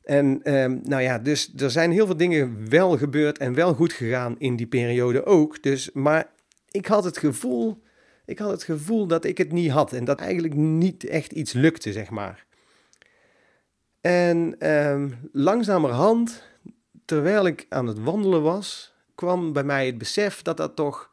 En 0.03 0.43
ehm, 0.43 0.77
nou 0.83 1.01
ja, 1.01 1.19
dus 1.19 1.53
er 1.57 1.71
zijn 1.71 1.91
heel 1.91 2.05
veel 2.05 2.17
dingen 2.17 2.69
wel 2.69 2.97
gebeurd 2.97 3.38
en 3.38 3.53
wel 3.53 3.74
goed 3.74 3.93
gegaan 3.93 4.36
in 4.39 4.55
die 4.55 4.67
periode 4.67 5.25
ook. 5.25 5.63
Dus, 5.63 5.91
maar 5.91 6.29
ik 6.71 6.86
had 6.86 7.03
het 7.03 7.17
gevoel, 7.17 7.83
ik 8.25 8.39
had 8.39 8.51
het 8.51 8.63
gevoel 8.63 9.07
dat 9.07 9.25
ik 9.25 9.38
het 9.38 9.51
niet 9.51 9.71
had 9.71 9.93
en 9.93 10.05
dat 10.05 10.19
eigenlijk 10.19 10.53
niet 10.53 11.03
echt 11.03 11.31
iets 11.31 11.53
lukte, 11.53 11.91
zeg 11.91 12.09
maar. 12.09 12.45
En 14.01 14.69
um, 14.69 15.29
langzamerhand, 15.31 16.43
terwijl 17.05 17.45
ik 17.45 17.65
aan 17.69 17.88
het 17.88 18.00
wandelen 18.00 18.41
was, 18.41 18.95
kwam 19.17 19.53
bij 19.53 19.63
mij 19.63 19.86
het 19.86 19.97
besef 19.97 20.41
dat 20.41 20.57
dat 20.57 20.75
toch 20.75 21.09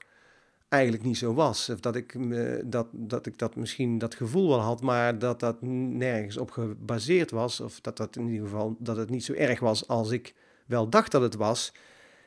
eigenlijk 0.68 1.02
niet 1.02 1.18
zo 1.18 1.34
was. 1.34 1.68
Of 1.68 1.80
dat 1.80 1.96
ik, 1.96 2.16
dat, 2.64 2.87
dat 2.92 3.26
ik 3.26 3.38
dat 3.38 3.56
misschien 3.56 3.99
dat 3.99 4.14
gevoel 4.14 4.49
wel 4.49 4.61
had, 4.61 4.82
maar 4.82 5.18
dat 5.18 5.40
dat 5.40 5.62
nergens 5.62 6.37
op 6.37 6.50
gebaseerd 6.50 7.30
was. 7.30 7.61
Of 7.61 7.80
dat 7.80 7.96
dat 7.96 8.16
in 8.16 8.28
ieder 8.28 8.49
geval 8.49 8.76
dat 8.78 8.96
het 8.96 9.11
niet 9.11 9.25
zo 9.25 9.32
erg 9.32 9.61
was 9.61 9.88
als 9.88 10.11
ik 10.11 10.34
wel 10.66 10.88
dacht 10.88 11.12
dat 11.12 11.23
het 11.23 11.34
was. 11.34 11.73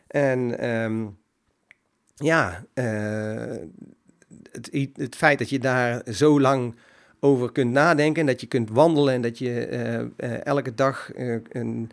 En 0.07 0.69
um, 0.69 1.17
ja, 2.15 2.65
uh, 2.73 3.55
het, 4.51 4.89
het 4.93 5.15
feit 5.15 5.39
dat 5.39 5.49
je 5.49 5.59
daar 5.59 6.01
zo 6.13 6.41
lang 6.41 6.75
over 7.19 7.51
kunt 7.51 7.71
nadenken, 7.71 8.25
dat 8.25 8.41
je 8.41 8.47
kunt 8.47 8.69
wandelen 8.69 9.13
en 9.13 9.21
dat 9.21 9.37
je 9.37 9.67
uh, 9.69 10.29
uh, 10.29 10.45
elke 10.45 10.75
dag 10.75 11.09
een 11.49 11.91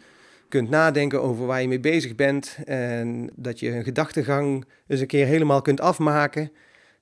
kunt 0.54 0.70
nadenken 0.70 1.22
over 1.22 1.46
waar 1.46 1.60
je 1.60 1.68
mee 1.68 1.80
bezig 1.80 2.14
bent. 2.14 2.58
En 2.64 3.30
dat 3.34 3.60
je 3.60 3.70
een 3.70 3.84
gedachtegang 3.84 4.64
eens 4.86 5.00
een 5.00 5.06
keer 5.06 5.26
helemaal 5.26 5.62
kunt 5.62 5.80
afmaken. 5.80 6.50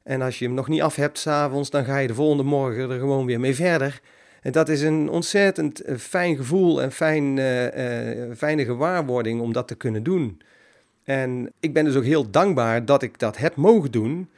En 0.03 0.23
als 0.23 0.39
je 0.39 0.45
hem 0.45 0.55
nog 0.55 0.69
niet 0.69 0.83
af 0.83 0.97
hebt 0.97 1.19
s'avonds, 1.19 1.71
dan 1.71 1.85
ga 1.85 1.99
je 1.99 2.07
de 2.07 2.15
volgende 2.15 2.43
morgen 2.43 2.91
er 2.91 2.99
gewoon 2.99 3.27
weer 3.27 3.41
mee 3.41 3.55
verder. 3.55 4.01
En 4.43 4.53
dat 4.53 4.69
is 4.69 4.83
een 4.83 5.09
ontzettend 5.09 5.81
eh, 5.81 5.97
fijn 5.97 6.37
gevoel 6.37 6.83
en 6.83 6.93
fijn, 6.93 7.37
uh, 7.37 7.65
uh, 7.65 8.35
fijne 8.37 8.65
gewaarwording 8.65 9.41
om 9.41 9.53
dat 9.53 9.69
te 9.69 9.75
kunnen 9.75 10.03
doen. 10.03 10.41
En 11.05 11.53
ik 11.61 11.73
ben 11.73 11.85
dus 11.85 11.97
ook 11.97 12.05
heel 12.05 12.31
dankbaar 12.31 12.85
dat 12.85 13.03
ik 13.03 13.19
dat 13.19 13.37
heb 13.37 13.57
mogen 13.57 13.91
doen. 13.91 14.31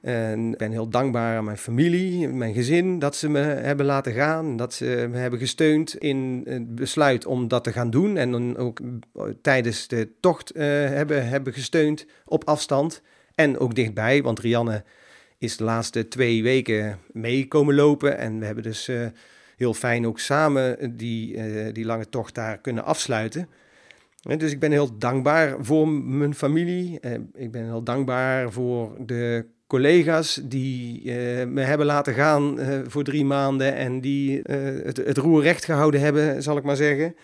En 0.00 0.52
ik 0.52 0.58
ben 0.58 0.70
heel 0.70 0.88
dankbaar 0.88 1.36
aan 1.36 1.44
mijn 1.44 1.56
familie, 1.56 2.28
mijn 2.28 2.54
gezin, 2.54 2.98
dat 2.98 3.16
ze 3.16 3.28
me 3.28 3.38
hebben 3.38 3.86
laten 3.86 4.12
gaan. 4.12 4.56
Dat 4.56 4.74
ze 4.74 5.06
me 5.10 5.18
hebben 5.18 5.38
gesteund 5.38 5.96
in 5.96 6.42
het 6.48 6.74
besluit 6.74 7.26
om 7.26 7.48
dat 7.48 7.64
te 7.64 7.72
gaan 7.72 7.90
doen. 7.90 8.16
En 8.16 8.30
dan 8.30 8.56
ook 8.56 8.80
tijdens 9.42 9.88
de 9.88 10.10
tocht 10.20 10.56
uh, 10.56 10.62
hebben, 10.64 11.28
hebben 11.28 11.52
gesteund 11.52 12.06
op 12.24 12.44
afstand. 12.44 13.02
En 13.34 13.58
ook 13.58 13.74
dichtbij, 13.74 14.22
want 14.22 14.38
Rianne 14.38 14.84
is 15.38 15.56
de 15.56 15.64
laatste 15.64 16.08
twee 16.08 16.42
weken 16.42 16.98
mee 17.12 17.48
komen 17.48 17.74
lopen. 17.74 18.18
En 18.18 18.38
we 18.38 18.44
hebben 18.44 18.64
dus 18.64 18.88
uh, 18.88 19.06
heel 19.56 19.74
fijn 19.74 20.06
ook 20.06 20.18
samen 20.18 20.96
die, 20.96 21.42
die 21.72 21.84
lange 21.84 22.08
tocht 22.08 22.34
daar 22.34 22.58
kunnen 22.58 22.84
afsluiten. 22.84 23.48
En 24.22 24.38
dus 24.38 24.52
ik 24.52 24.60
ben 24.60 24.70
heel 24.70 24.98
dankbaar 24.98 25.56
voor 25.60 25.88
mijn 25.88 26.34
familie. 26.34 27.00
ik 27.34 27.50
ben 27.50 27.64
heel 27.64 27.82
dankbaar 27.82 28.52
voor 28.52 28.96
de 29.06 29.46
collega's 29.70 30.40
die 30.42 31.02
uh, 31.04 31.46
me 31.46 31.60
hebben 31.60 31.86
laten 31.86 32.14
gaan 32.14 32.60
uh, 32.60 32.80
voor 32.86 33.04
drie 33.04 33.24
maanden 33.24 33.74
en 33.74 34.00
die 34.00 34.36
uh, 34.38 34.84
het, 34.84 34.96
het, 34.96 35.16
roer 35.16 35.42
recht 35.42 35.64
gehouden 35.64 36.00
hebben, 36.00 36.42
zal 36.42 36.56
ik 36.56 36.62
maar 36.62 36.76
zeggen. 36.76 37.14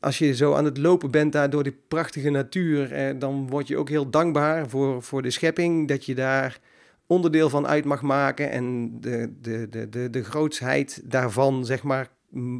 Als 0.00 0.18
je 0.18 0.34
zo 0.34 0.54
aan 0.54 0.64
het 0.64 0.78
lopen 0.78 1.10
bent 1.10 1.32
daar 1.32 1.50
door 1.50 1.62
die 1.62 1.76
prachtige 1.88 2.30
natuur, 2.30 3.14
dan 3.18 3.48
word 3.48 3.68
je 3.68 3.76
ook 3.76 3.88
heel 3.88 4.10
dankbaar 4.10 4.68
voor, 4.68 5.02
voor 5.02 5.22
de 5.22 5.30
schepping, 5.30 5.88
dat 5.88 6.04
je 6.06 6.14
daar 6.14 6.58
onderdeel 7.06 7.48
van 7.48 7.66
uit 7.66 7.84
mag 7.84 8.02
maken 8.02 8.50
en 8.50 8.90
de, 9.00 9.32
de, 9.40 9.66
de, 9.70 9.88
de, 9.88 10.10
de 10.10 10.24
grootsheid 10.24 11.00
daarvan, 11.04 11.64
zeg 11.64 11.82
maar, 11.82 12.08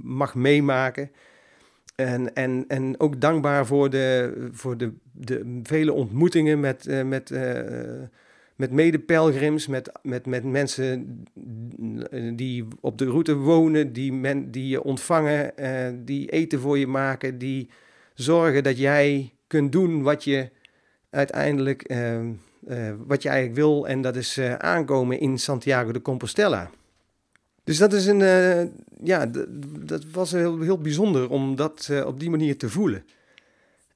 mag 0.03 0.35
meemaken. 0.35 1.11
En, 1.95 2.35
en, 2.35 2.65
en 2.69 3.01
ook 3.01 3.21
dankbaar 3.21 3.67
voor 3.67 3.91
de, 3.91 4.35
voor 4.53 4.77
de, 4.77 4.93
de 5.13 5.61
vele 5.63 5.93
ontmoetingen 5.93 6.61
met, 6.61 7.05
met 7.05 7.31
met 8.57 8.71
medepelgrims, 8.71 9.67
met, 9.67 9.91
met, 10.03 10.27
met 10.27 10.45
mensen 10.45 11.23
die 12.35 12.67
op 12.81 12.99
de 12.99 13.05
route 13.05 13.35
wonen, 13.35 13.93
die, 13.93 14.13
men, 14.13 14.51
die 14.51 14.69
je 14.69 14.83
ontvangen, 14.83 15.53
uh, 15.57 15.99
die 16.05 16.31
eten 16.31 16.61
voor 16.61 16.79
je 16.79 16.87
maken, 16.87 17.39
die 17.39 17.69
zorgen 18.15 18.63
dat 18.63 18.79
jij 18.79 19.33
kunt 19.47 19.73
doen 19.73 20.03
wat 20.03 20.25
je 20.25 20.51
uiteindelijk 21.11 21.91
uh, 21.91 22.21
wat 23.07 23.23
je 23.23 23.29
eigenlijk 23.29 23.59
wil. 23.59 23.89
En 23.89 24.03
dat 24.03 24.17
is 24.17 24.41
aankomen 24.59 25.21
in 25.21 25.39
Santiago 25.39 25.93
de 25.93 26.03
Compostela. 26.03 26.71
Dus 27.65 27.79
dat 27.79 27.93
is 27.93 28.07
een, 28.07 28.19
ja, 29.03 29.31
dat 29.81 30.05
was 30.13 30.33
heel, 30.33 30.61
heel 30.61 30.79
bijzonder 30.79 31.31
om 31.31 31.57
dat 31.57 31.91
op 32.07 32.21
die 32.21 32.31
manier 32.31 32.57
te 32.59 32.71
voelen. 32.71 33.05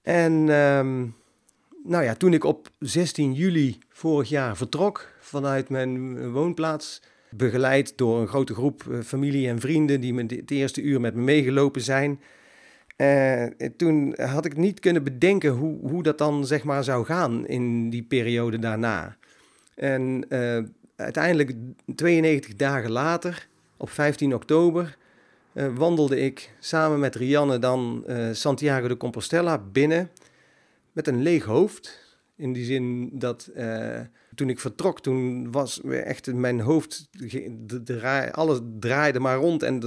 En 0.02 0.48
ehm, 0.48 1.06
nou 1.84 2.04
ja, 2.04 2.14
toen 2.14 2.32
ik 2.32 2.44
op 2.44 2.68
16 2.78 3.32
juli 3.32 3.78
vorig 3.88 4.28
jaar 4.28 4.56
vertrok 4.56 5.12
vanuit 5.20 5.68
mijn 5.68 6.30
woonplaats, 6.30 7.02
begeleid 7.30 7.92
door 7.96 8.20
een 8.20 8.28
grote 8.28 8.54
groep 8.54 8.82
eh, 8.90 9.00
familie 9.00 9.48
en 9.48 9.60
vrienden 9.60 10.00
die 10.00 10.14
me 10.14 10.22
het 10.22 10.50
eerste 10.50 10.82
uur 10.82 11.00
met 11.00 11.14
me 11.14 11.22
meegelopen 11.22 11.80
zijn. 11.80 12.20
Uh, 12.96 13.44
toen 13.76 14.14
had 14.20 14.44
ik 14.44 14.56
niet 14.56 14.80
kunnen 14.80 15.04
bedenken 15.04 15.50
hoe, 15.50 15.78
hoe 15.80 16.02
dat 16.02 16.18
dan 16.18 16.46
zeg 16.46 16.64
maar 16.64 16.84
zou 16.84 17.04
gaan 17.04 17.46
in 17.46 17.90
die 17.90 18.02
periode 18.02 18.58
daarna. 18.58 19.16
En 19.74 20.24
uh, 20.28 20.58
uiteindelijk 20.96 21.52
92 21.94 22.54
dagen 22.56 22.90
later, 22.90 23.48
op 23.76 23.90
15 23.90 24.34
oktober, 24.34 24.96
wandelde 25.74 26.20
ik 26.20 26.50
samen 26.58 26.98
met 26.98 27.14
Rianne 27.14 27.58
dan 27.58 28.04
Santiago 28.32 28.88
de 28.88 28.96
Compostela 28.96 29.58
binnen 29.72 30.10
met 30.98 31.06
een 31.06 31.22
leeg 31.22 31.44
hoofd. 31.44 32.06
In 32.36 32.52
die 32.52 32.64
zin 32.64 33.10
dat 33.12 33.50
uh, 33.56 34.00
toen 34.34 34.48
ik 34.48 34.60
vertrok, 34.60 35.00
toen 35.00 35.52
was 35.52 35.80
echt 35.82 36.32
mijn 36.32 36.60
hoofd, 36.60 37.08
de, 37.84 38.28
alles 38.32 38.58
draaide 38.78 39.20
maar 39.20 39.36
rond 39.36 39.62
en 39.62 39.82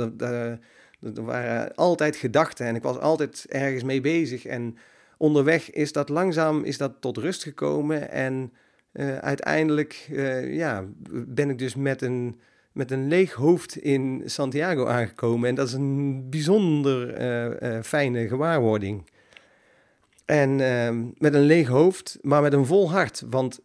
er 1.16 1.24
waren 1.24 1.76
altijd 1.76 2.16
gedachten 2.16 2.66
en 2.66 2.76
ik 2.76 2.84
was 2.84 2.98
altijd 2.98 3.46
ergens 3.50 3.84
mee 3.84 4.02
bezig. 4.02 4.46
En 4.46 4.78
onderweg 5.18 5.72
is 5.72 5.92
dat 5.92 6.10
langzaam 6.10 6.64
is 6.64 6.78
dat 6.78 6.94
tot 7.00 7.18
rust 7.18 7.44
gekomen 7.44 8.12
en 8.12 8.54
uh, 8.94 9.18
uiteindelijk 9.18 10.08
uh, 10.12 10.56
ja, 10.56 10.86
ben 11.28 11.50
ik 11.50 11.58
dus 11.58 11.76
met 11.76 12.02
een 12.02 12.40
met 12.72 12.92
een 12.92 13.08
leeg 13.08 13.34
hoofd 13.34 13.78
in 13.78 14.22
Santiago 14.26 14.86
aangekomen. 14.86 15.50
En 15.50 15.56
dat 15.56 15.68
is 15.68 15.74
een 15.74 16.30
bijzonder 16.30 17.84
fijne 17.84 18.28
gewaarwording. 18.28 19.11
En 20.26 20.60
ehm, 20.60 21.04
met 21.18 21.34
een 21.34 21.42
leeg 21.42 21.68
hoofd, 21.68 22.18
maar 22.22 22.42
met 22.42 22.54
een 22.54 22.66
vol 22.66 22.92
hart. 22.92 23.24
Want 23.30 23.60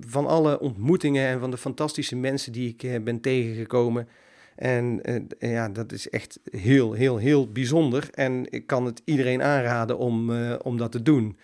van 0.00 0.26
alle 0.26 0.60
ontmoetingen 0.60 1.28
en 1.28 1.40
van 1.40 1.50
de 1.50 1.56
fantastische 1.56 2.16
mensen 2.16 2.52
die 2.52 2.76
ik 2.76 3.04
ben 3.04 3.20
tegengekomen, 3.20 4.08
en 4.54 5.00
uh, 5.38 5.50
ja, 5.52 5.68
dat 5.68 5.92
is 5.92 6.08
echt 6.10 6.40
heel, 6.50 6.92
heel, 6.92 7.16
heel 7.16 7.52
bijzonder. 7.52 8.08
En 8.12 8.46
ik 8.50 8.66
kan 8.66 8.86
het 8.86 9.02
iedereen 9.04 9.42
aanraden 9.42 9.98
om, 9.98 10.30
uh, 10.30 10.54
om 10.62 10.76
dat 10.76 10.92
te 10.92 11.02
doen. 11.02 11.36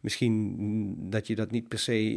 Misschien 0.00 0.56
dat 1.10 1.26
je 1.26 1.34
dat 1.34 1.50
niet 1.50 1.68
per 1.68 1.78
se 1.78 2.14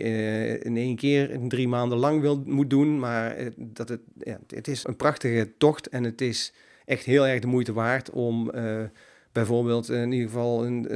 in 0.64 0.78
één 0.78 0.96
keer, 0.96 1.30
in 1.30 1.50
drie 1.50 1.68
maanden 1.68 1.98
lang 1.98 2.22
wil, 2.22 2.44
moet 2.46 2.70
doen. 2.70 3.00
Maar 3.00 3.36
dat 3.58 3.90
het, 3.90 4.02
ja, 4.18 4.40
het 4.48 4.68
is 4.68 4.88
een 4.88 4.96
prachtige 4.96 5.52
tocht 5.58 5.88
en 5.88 6.04
het 6.04 6.22
is 6.22 6.54
echt 6.86 7.06
heel 7.06 7.28
erg 7.28 7.40
de 7.40 7.48
moeite 7.48 7.74
waard 7.74 8.10
om 8.10 8.52
bijvoorbeeld 9.32 9.90
in 9.90 10.12
ieder 10.12 10.28
geval 10.28 10.66
een, 10.66 10.88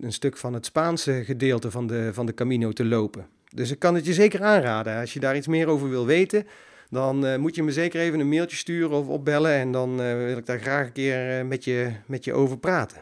een, 0.00 0.12
stuk 0.12 0.36
van 0.36 0.52
het 0.54 0.66
Spaanse 0.66 1.22
gedeelte 1.24 1.70
van 1.70 1.86
de, 1.86 2.10
van 2.12 2.26
de 2.26 2.34
Camino 2.34 2.72
te 2.72 2.84
lopen. 2.84 3.26
Dus 3.54 3.70
ik 3.70 3.78
kan 3.78 3.94
het 3.94 4.06
je 4.06 4.12
zeker 4.12 4.42
aanraden. 4.42 5.00
Als 5.00 5.12
je 5.12 5.20
daar 5.20 5.36
iets 5.36 5.46
meer 5.46 5.66
over 5.66 5.88
wil 5.88 6.06
weten, 6.06 6.46
dan 6.90 7.26
uh, 7.26 7.36
moet 7.36 7.54
je 7.54 7.62
me 7.62 7.72
zeker 7.72 8.00
even 8.00 8.20
een 8.20 8.28
mailtje 8.28 8.56
sturen 8.56 8.90
of 8.90 9.08
opbellen. 9.08 9.52
En 9.52 9.72
dan 9.72 9.90
uh, 10.00 10.24
wil 10.24 10.36
ik 10.36 10.46
daar 10.46 10.60
graag 10.60 10.86
een 10.86 10.92
keer 10.92 11.38
uh, 11.38 11.48
met, 11.48 11.64
je, 11.64 11.92
met 12.06 12.24
je 12.24 12.32
over 12.32 12.58
praten. 12.58 13.00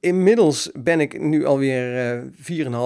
Inmiddels 0.00 0.70
ben 0.74 1.00
ik 1.00 1.20
nu 1.20 1.44
alweer 1.44 2.22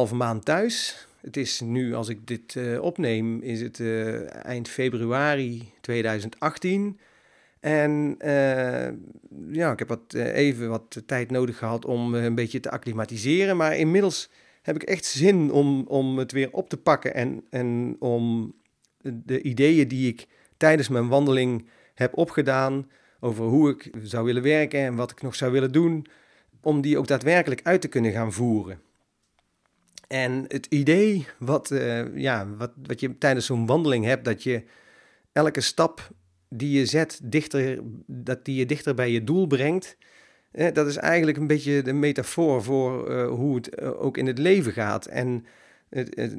4,5 0.09 0.15
maand 0.15 0.45
thuis. 0.45 1.07
Het 1.21 1.37
is 1.37 1.61
nu, 1.61 1.95
als 1.95 2.09
ik 2.09 2.27
dit 2.27 2.59
opneem, 2.81 3.41
is 3.41 3.61
het 3.61 3.83
eind 4.43 4.69
februari 4.69 5.73
2018. 5.81 6.99
En 7.63 8.17
ja, 9.51 9.73
ik 9.73 9.79
heb 9.79 9.89
wat, 9.89 10.15
even 10.15 10.69
wat 10.69 11.03
tijd 11.07 11.31
nodig 11.31 11.59
gehad 11.59 11.85
om 11.85 12.15
een 12.15 12.35
beetje 12.35 12.61
te 12.61 12.71
acclimatiseren. 12.71 13.57
Maar 13.57 13.77
inmiddels 13.77 14.31
heb 14.63 14.75
ik 14.75 14.83
echt 14.83 15.05
zin 15.05 15.53
om, 15.53 15.85
om 15.87 16.19
het 16.19 16.33
weer 16.33 16.53
op 16.53 16.69
te 16.69 16.77
pakken 16.77 17.15
en, 17.15 17.45
en 17.51 17.97
om 17.99 18.55
de 19.03 19.43
ideeën 19.43 19.89
die 19.89 20.09
ik 20.09 20.27
tijdens 20.57 20.89
mijn 20.89 21.09
wandeling 21.09 21.69
heb 21.95 22.17
opgedaan 22.17 22.91
over 23.21 23.45
hoe 23.45 23.71
ik 23.71 23.91
zou 24.03 24.25
willen 24.25 24.43
werken 24.43 24.81
en 24.81 24.95
wat 24.95 25.11
ik 25.11 25.23
nog 25.23 25.35
zou 25.35 25.53
willen 25.53 25.73
doen, 25.73 26.07
om 26.61 26.81
die 26.81 26.99
ook 26.99 27.07
daadwerkelijk 27.07 27.61
uit 27.63 27.81
te 27.81 27.89
kunnen 27.89 28.13
gaan 28.13 28.33
voeren. 28.33 28.81
En 30.09 30.45
het 30.49 30.67
idee 30.67 31.27
wat, 31.39 31.73
ja, 32.15 32.49
wat, 32.57 32.73
wat 32.83 33.01
je 33.01 33.19
tijdens 33.19 33.47
zo'n 33.47 33.67
wandeling 33.67 34.05
hebt, 34.05 34.25
dat 34.25 34.43
je 34.43 34.65
elke 35.33 35.61
stap 35.61 36.11
die 36.53 36.79
je 36.79 36.87
zet, 36.87 37.21
dichter, 37.23 37.79
dat 38.07 38.45
die 38.45 38.55
je 38.55 38.67
dichter 38.67 38.95
bij 38.95 39.11
je 39.11 39.25
doel 39.25 39.47
brengt, 39.47 39.97
eh, 40.53 40.73
dat 40.73 40.87
is 40.87 40.97
eigenlijk 40.97 41.37
een 41.37 41.47
beetje 41.47 41.83
de 41.83 41.93
metafoor 41.93 42.63
voor 42.63 43.11
uh, 43.11 43.29
hoe 43.29 43.55
het 43.55 43.83
ook 43.83 44.17
in 44.17 44.27
het 44.27 44.39
leven 44.39 44.73
gaat. 44.73 45.07
En 45.07 45.47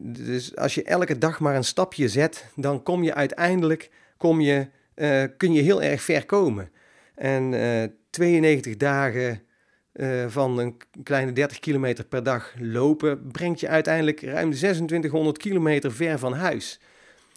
dus 0.02 0.56
als 0.56 0.76
je 0.76 0.84
elke 0.84 1.18
dag 1.18 1.40
maar 1.40 1.56
een 1.56 1.64
stapje 1.64 2.08
zet, 2.08 2.46
dan 2.56 2.84
kom 2.84 3.04
je 3.04 3.14
uiteindelijk, 3.14 3.90
kom 4.18 4.42
je, 4.42 4.68
uh, 4.96 5.24
kun 5.38 5.54
je 5.54 5.62
heel 5.62 5.82
erg 5.82 6.02
ver 6.02 6.26
komen. 6.26 6.70
En 7.16 7.52
uh, 7.52 7.84
92 8.10 8.78
dagen 8.78 9.42
van 10.28 10.60
een 10.60 10.78
kleine 11.04 11.34
30 11.34 11.60
kilometer 11.60 12.06
per 12.06 12.24
dag 12.24 12.54
lopen, 12.60 13.32
brengt 13.32 13.60
je 13.60 13.68
uiteindelijk 13.68 14.22
ruim 14.22 14.52
2600 14.52 15.38
kilometer 15.38 15.92
ver 15.92 16.20
van 16.20 16.34
huis. 16.34 16.80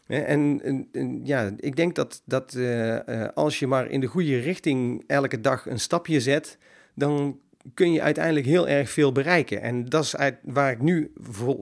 En, 0.07 0.61
en, 0.93 1.21
ja, 1.25 1.53
ik 1.57 1.77
denk 1.77 1.95
dat, 1.95 2.23
dat 2.25 2.55
uh, 2.55 2.99
als 3.35 3.59
je 3.59 3.67
maar 3.67 3.91
in 3.91 4.01
de 4.01 4.07
goede 4.07 4.39
richting 4.39 5.05
elke 5.07 5.41
dag 5.41 5.67
een 5.67 5.81
stapje 5.81 6.21
zet, 6.21 6.59
dan 6.95 7.39
kun 7.75 7.93
je 7.93 8.03
uiteindelijk 8.03 8.47
heel 8.47 8.69
erg 8.69 8.91
veel 8.91 9.13
bereiken. 9.13 9.61
En 9.63 9.85
dat 9.85 10.05
is 10.05 10.15
waar 10.43 10.71
ik 10.71 10.81
nu 10.81 11.13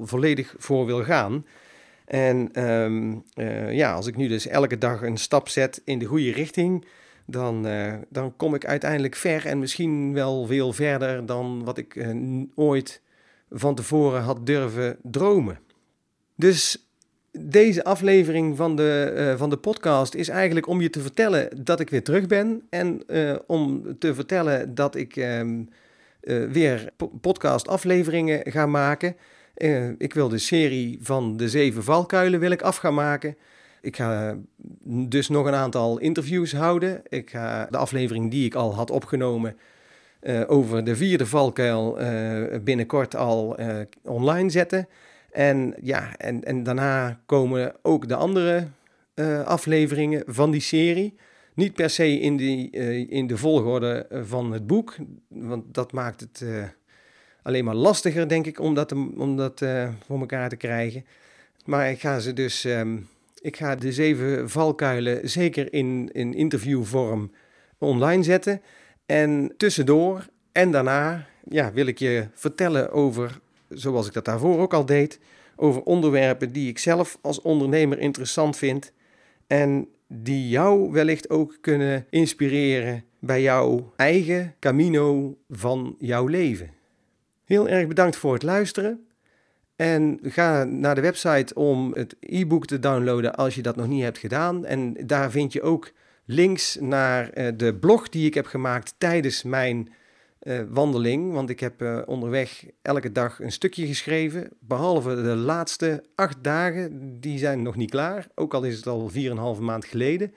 volledig 0.01 0.55
voor 0.59 0.87
wil 0.87 1.05
gaan. 1.05 1.47
En 2.05 2.65
um, 2.65 3.23
uh, 3.35 3.73
ja, 3.73 3.93
als 3.95 4.07
ik 4.07 4.17
nu 4.17 4.29
dus 4.29 4.47
elke 4.47 4.79
dag 4.79 5.03
een 5.03 5.17
stap 5.17 5.49
zet 5.49 5.83
in 5.85 5.99
de 5.99 6.05
goede 6.05 6.33
richting, 6.33 6.87
dan, 7.27 7.67
dan 8.09 8.37
kom 8.37 8.55
ik 8.55 8.67
uiteindelijk 8.67 9.15
ver 9.15 9.47
en 9.47 9.59
misschien 9.59 10.13
wel 10.13 10.47
veel 10.47 10.73
verder 10.73 11.27
dan 11.27 11.65
wat 11.65 11.79
ik 11.79 12.07
ooit 12.55 13.01
van 13.51 13.75
tevoren 13.75 14.23
had 14.23 14.47
durven 14.47 14.97
dromen. 15.03 15.59
Dus 16.37 16.84
deze 17.39 17.85
aflevering 17.85 18.57
van 18.57 18.77
de, 18.77 19.35
van 19.37 19.51
de 19.51 19.57
podcast 19.57 20.15
is 20.15 20.29
eigenlijk 20.29 20.67
om 20.67 20.81
je 20.81 20.91
te 20.91 21.01
vertellen 21.01 21.65
dat 21.65 21.81
ik 21.81 21.91
weer 21.91 22.03
terug 22.03 22.27
ben 22.27 22.63
en 22.71 23.03
om 23.47 23.97
te 23.99 24.15
vertellen 24.15 24.75
dat 24.75 24.95
ik. 24.95 25.17
Um, 25.17 25.69
uh, 26.25 26.51
weer 26.51 26.93
podcast 27.21 27.69
afleveringen 27.69 28.53
gaan 28.53 28.71
maken. 28.71 29.17
Ik 29.99 30.15
wil 30.15 30.29
de 30.29 30.39
serie 30.39 30.99
van 31.03 31.37
de 31.37 31.49
zeven 31.49 31.85
valkuilen 31.85 32.41
wil 32.41 32.51
ik 32.51 32.63
af 32.63 32.77
gaan 32.77 32.95
maken. 32.95 33.37
Ik 33.81 33.97
ga 33.97 34.37
dus 34.87 35.29
nog 35.29 35.47
een 35.47 35.55
aantal 35.55 35.99
interviews 35.99 36.53
houden. 36.53 37.03
Ik 37.09 37.31
ga 37.31 37.67
de 37.71 37.77
aflevering 37.77 38.31
die 38.31 38.45
ik 38.45 38.55
al 38.55 38.75
had 38.75 38.91
opgenomen 38.91 39.57
over 40.47 40.85
de 40.85 40.97
vierde 40.97 41.27
valkuil 41.27 41.99
binnenkort 42.63 43.17
al 43.17 43.57
online 44.03 44.51
zetten. 44.51 44.89
En 45.35 45.75
ja, 45.83 46.17
en, 46.17 46.45
en 46.45 46.63
daarna 46.63 47.21
komen 47.27 47.75
ook 47.83 48.09
de 48.09 48.15
andere 48.15 48.67
afleveringen 49.45 50.23
van 50.27 50.51
die 50.51 50.61
serie. 50.61 51.15
Niet 51.55 51.75
per 51.75 51.91
se 51.91 52.21
in, 52.21 52.37
die, 52.37 52.69
uh, 52.73 53.11
in 53.11 53.27
de 53.27 53.37
volgorde 53.37 54.07
eh, 54.11 54.21
van 54.25 54.53
het 54.53 54.67
boek, 54.67 54.97
want 55.29 55.75
dat 55.75 55.93
maakt 55.93 56.21
het 56.21 56.45
alleen 57.43 57.65
maar 57.65 57.75
lastiger, 57.75 58.29
denk 58.29 58.47
ik, 58.47 58.61
om 58.61 58.75
dat, 58.75 58.93
om 58.93 59.37
dat 59.37 59.65
voor 60.07 60.21
elkaar 60.21 60.49
te 60.49 60.57
krijgen. 60.57 61.05
Maar 61.65 61.91
ik 61.91 62.01
ga 62.01 62.19
ze 62.19 62.33
dus, 62.33 62.65
um, 62.65 63.09
ik 63.41 63.57
ga 63.57 63.75
de 63.75 63.93
zeven 63.93 64.51
valkuilen 64.51 65.29
zeker 65.29 65.73
in, 65.73 66.11
in 66.13 66.35
interviewvorm 66.35 67.31
online 67.79 68.23
zetten. 68.23 68.63
En 69.07 69.55
tussendoor 69.57 70.27
en 70.53 70.71
daarna 70.71 71.27
ja, 71.49 71.73
wil 71.73 71.87
ik 71.87 71.99
je 71.99 72.27
vertellen 72.35 72.93
over, 72.93 73.41
zoals 73.75 74.07
ik 74.07 74.13
dat 74.13 74.25
daarvoor 74.25 74.59
ook 74.59 74.75
al 74.75 74.87
deed, 74.87 75.21
over 75.57 75.83
onderwerpen 75.83 76.53
die 76.53 76.69
ik 76.69 76.79
zelf 76.79 77.19
als 77.21 77.41
ondernemer 77.41 77.99
interessant 77.99 78.57
vind. 78.57 78.93
En 79.47 79.89
die 80.09 80.49
jou 80.49 80.93
wellicht 80.93 81.31
ook 81.31 81.59
kunnen 81.61 82.07
inspireren 82.11 83.05
bij 83.19 83.43
jouw 83.43 83.93
eigen 83.97 84.55
camino 84.61 85.37
van 85.49 85.97
jouw 85.99 86.27
leven. 86.27 86.71
Heel 87.45 87.69
erg 87.69 87.87
bedankt 87.87 88.17
voor 88.17 88.33
het 88.33 88.43
luisteren. 88.43 89.07
En 89.77 90.19
ga 90.23 90.65
naar 90.65 90.95
de 90.95 91.01
website 91.01 91.55
om 91.55 91.93
het 91.93 92.17
e-book 92.21 92.67
te 92.67 92.79
downloaden 92.79 93.35
als 93.35 93.55
je 93.55 93.63
dat 93.63 93.77
nog 93.77 93.89
niet 93.89 94.03
hebt 94.03 94.19
gedaan. 94.19 94.65
En 94.65 94.97
daar 95.07 95.31
vind 95.31 95.53
je 95.53 95.63
ook 95.63 95.93
links 96.25 96.77
naar 96.81 97.31
eh, 97.31 97.53
de 97.57 97.75
blog 97.75 98.09
die 98.09 98.27
ik 98.27 98.35
heb 98.35 98.47
gemaakt 98.47 98.95
tijdens 98.99 99.43
mijn 99.43 99.93
uh, 100.45 100.61
wandeling. 100.69 101.33
Want 101.33 101.51
ik 101.51 101.61
heb 101.61 101.83
uh, 101.83 101.99
onderweg 102.07 102.65
elke 102.83 103.13
dag 103.13 103.41
een 103.41 103.53
stukje 103.53 103.87
geschreven. 103.87 104.49
Behalve 104.61 105.15
de 105.15 105.35
laatste 105.35 106.05
acht 106.15 106.37
dagen, 106.43 107.21
die 107.21 107.39
zijn 107.39 107.63
nog 107.63 107.77
niet 107.77 107.91
klaar. 107.91 108.27
Ook 108.35 108.55
al 108.55 108.63
is 108.63 108.77
het 108.77 108.87
al 108.87 109.11
4,5 109.57 109.61
maand 109.61 109.85
geleden. 109.85 110.35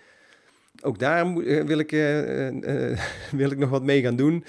Ook 0.81 0.99
daar 0.99 1.27
uh, 1.27 1.63
wil, 1.63 1.79
ik, 1.79 1.91
wil 3.41 3.51
ik 3.51 3.57
nog 3.57 3.69
wat 3.69 3.83
mee 3.83 4.01
gaan 4.01 4.15
doen. 4.15 4.45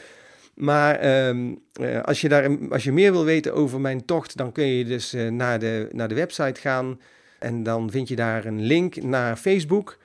Maar 0.55 0.95
ehm, 0.95 1.55
als, 2.03 2.21
je 2.21 2.29
daar, 2.29 2.71
als 2.71 2.85
je 2.85 2.93
meer 2.93 3.13
wil 3.13 3.25
weten 3.25 3.55
over 3.55 3.81
mijn 3.81 4.05
tocht, 4.05 4.37
dan 4.37 4.53
kun 4.53 4.67
je 4.67 4.85
dus 4.85 5.13
naar, 5.31 5.59
de, 5.59 5.89
naar 5.93 6.09
de 6.09 6.15
website 6.15 6.61
gaan. 6.61 7.01
En 7.39 7.63
dan 7.63 7.91
vind 7.91 8.09
je 8.09 8.17
daar 8.17 8.45
een 8.45 8.63
link 8.63 9.03
naar 9.03 9.37
Facebook. 9.37 9.99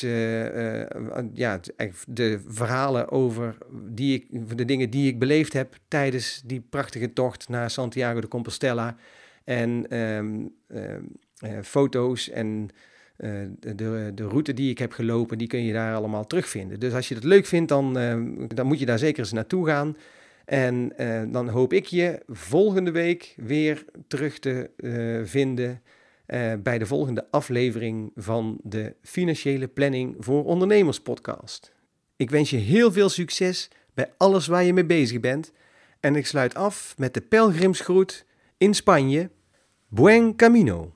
ja, 1.33 1.59
de 2.07 2.41
verhalen 2.47 3.11
over 3.11 3.57
die 3.71 4.13
ik, 4.13 4.57
de 4.57 4.65
dingen 4.65 4.89
die 4.89 5.07
ik 5.07 5.19
beleefd 5.19 5.53
heb 5.53 5.75
tijdens 5.87 6.41
die 6.45 6.65
prachtige 6.69 7.13
tocht 7.13 7.49
naar 7.49 7.69
Santiago 7.69 8.21
de 8.21 8.27
Compostela. 8.27 8.95
En 9.43 9.97
um, 9.99 10.55
foto's 11.63 12.29
en 12.29 12.69
eh, 13.17 13.31
de, 13.59 14.11
de, 14.13 14.23
route 14.23 14.53
die 14.53 14.69
ik 14.69 14.77
heb 14.77 14.91
gelopen, 14.91 15.37
die 15.37 15.47
kun 15.47 15.63
je 15.63 15.73
daar 15.73 15.95
allemaal 15.95 16.27
terugvinden. 16.27 16.79
Dus 16.79 16.93
als 16.93 17.07
je 17.07 17.13
dat 17.13 17.23
leuk 17.23 17.45
vindt, 17.45 17.69
dan, 17.69 17.97
eh, 17.97 18.21
dan 18.47 18.65
moet 18.65 18.79
je 18.79 18.85
daar 18.85 18.99
zeker 18.99 19.19
eens 19.19 19.31
naartoe 19.31 19.65
gaan. 19.67 19.97
En 20.45 20.97
eh, 20.97 21.21
dan 21.27 21.49
hoop 21.49 21.73
ik 21.73 21.85
je 21.85 22.21
volgende 22.27 22.91
week 22.91 23.35
weer 23.37 23.85
terug 24.07 24.39
te 24.39 24.69
vinden 25.25 25.81
bij 26.63 26.77
de 26.77 26.85
volgende 26.85 27.27
aflevering 27.31 28.11
van 28.15 28.59
de 28.63 28.95
Financiële 29.01 29.67
Planning 29.67 30.15
voor 30.19 30.45
Ondernemers 30.45 30.99
podcast. 30.99 31.73
Ik 32.15 32.29
wens 32.29 32.49
je 32.49 32.57
heel 32.57 32.91
veel 32.91 33.09
succes 33.09 33.69
bij 33.93 34.11
alles 34.17 34.47
waar 34.47 34.63
je 34.63 34.73
mee 34.73 34.85
bezig 34.85 35.19
bent. 35.19 35.51
En 35.99 36.15
ik 36.15 36.25
sluit 36.25 36.55
af 36.55 36.93
met 36.97 37.13
de 37.13 37.21
pelgrimsgroet 37.21 38.25
in 38.57 38.73
Spanje. 38.73 39.29
Buen 39.87 40.35
camino. 40.35 40.94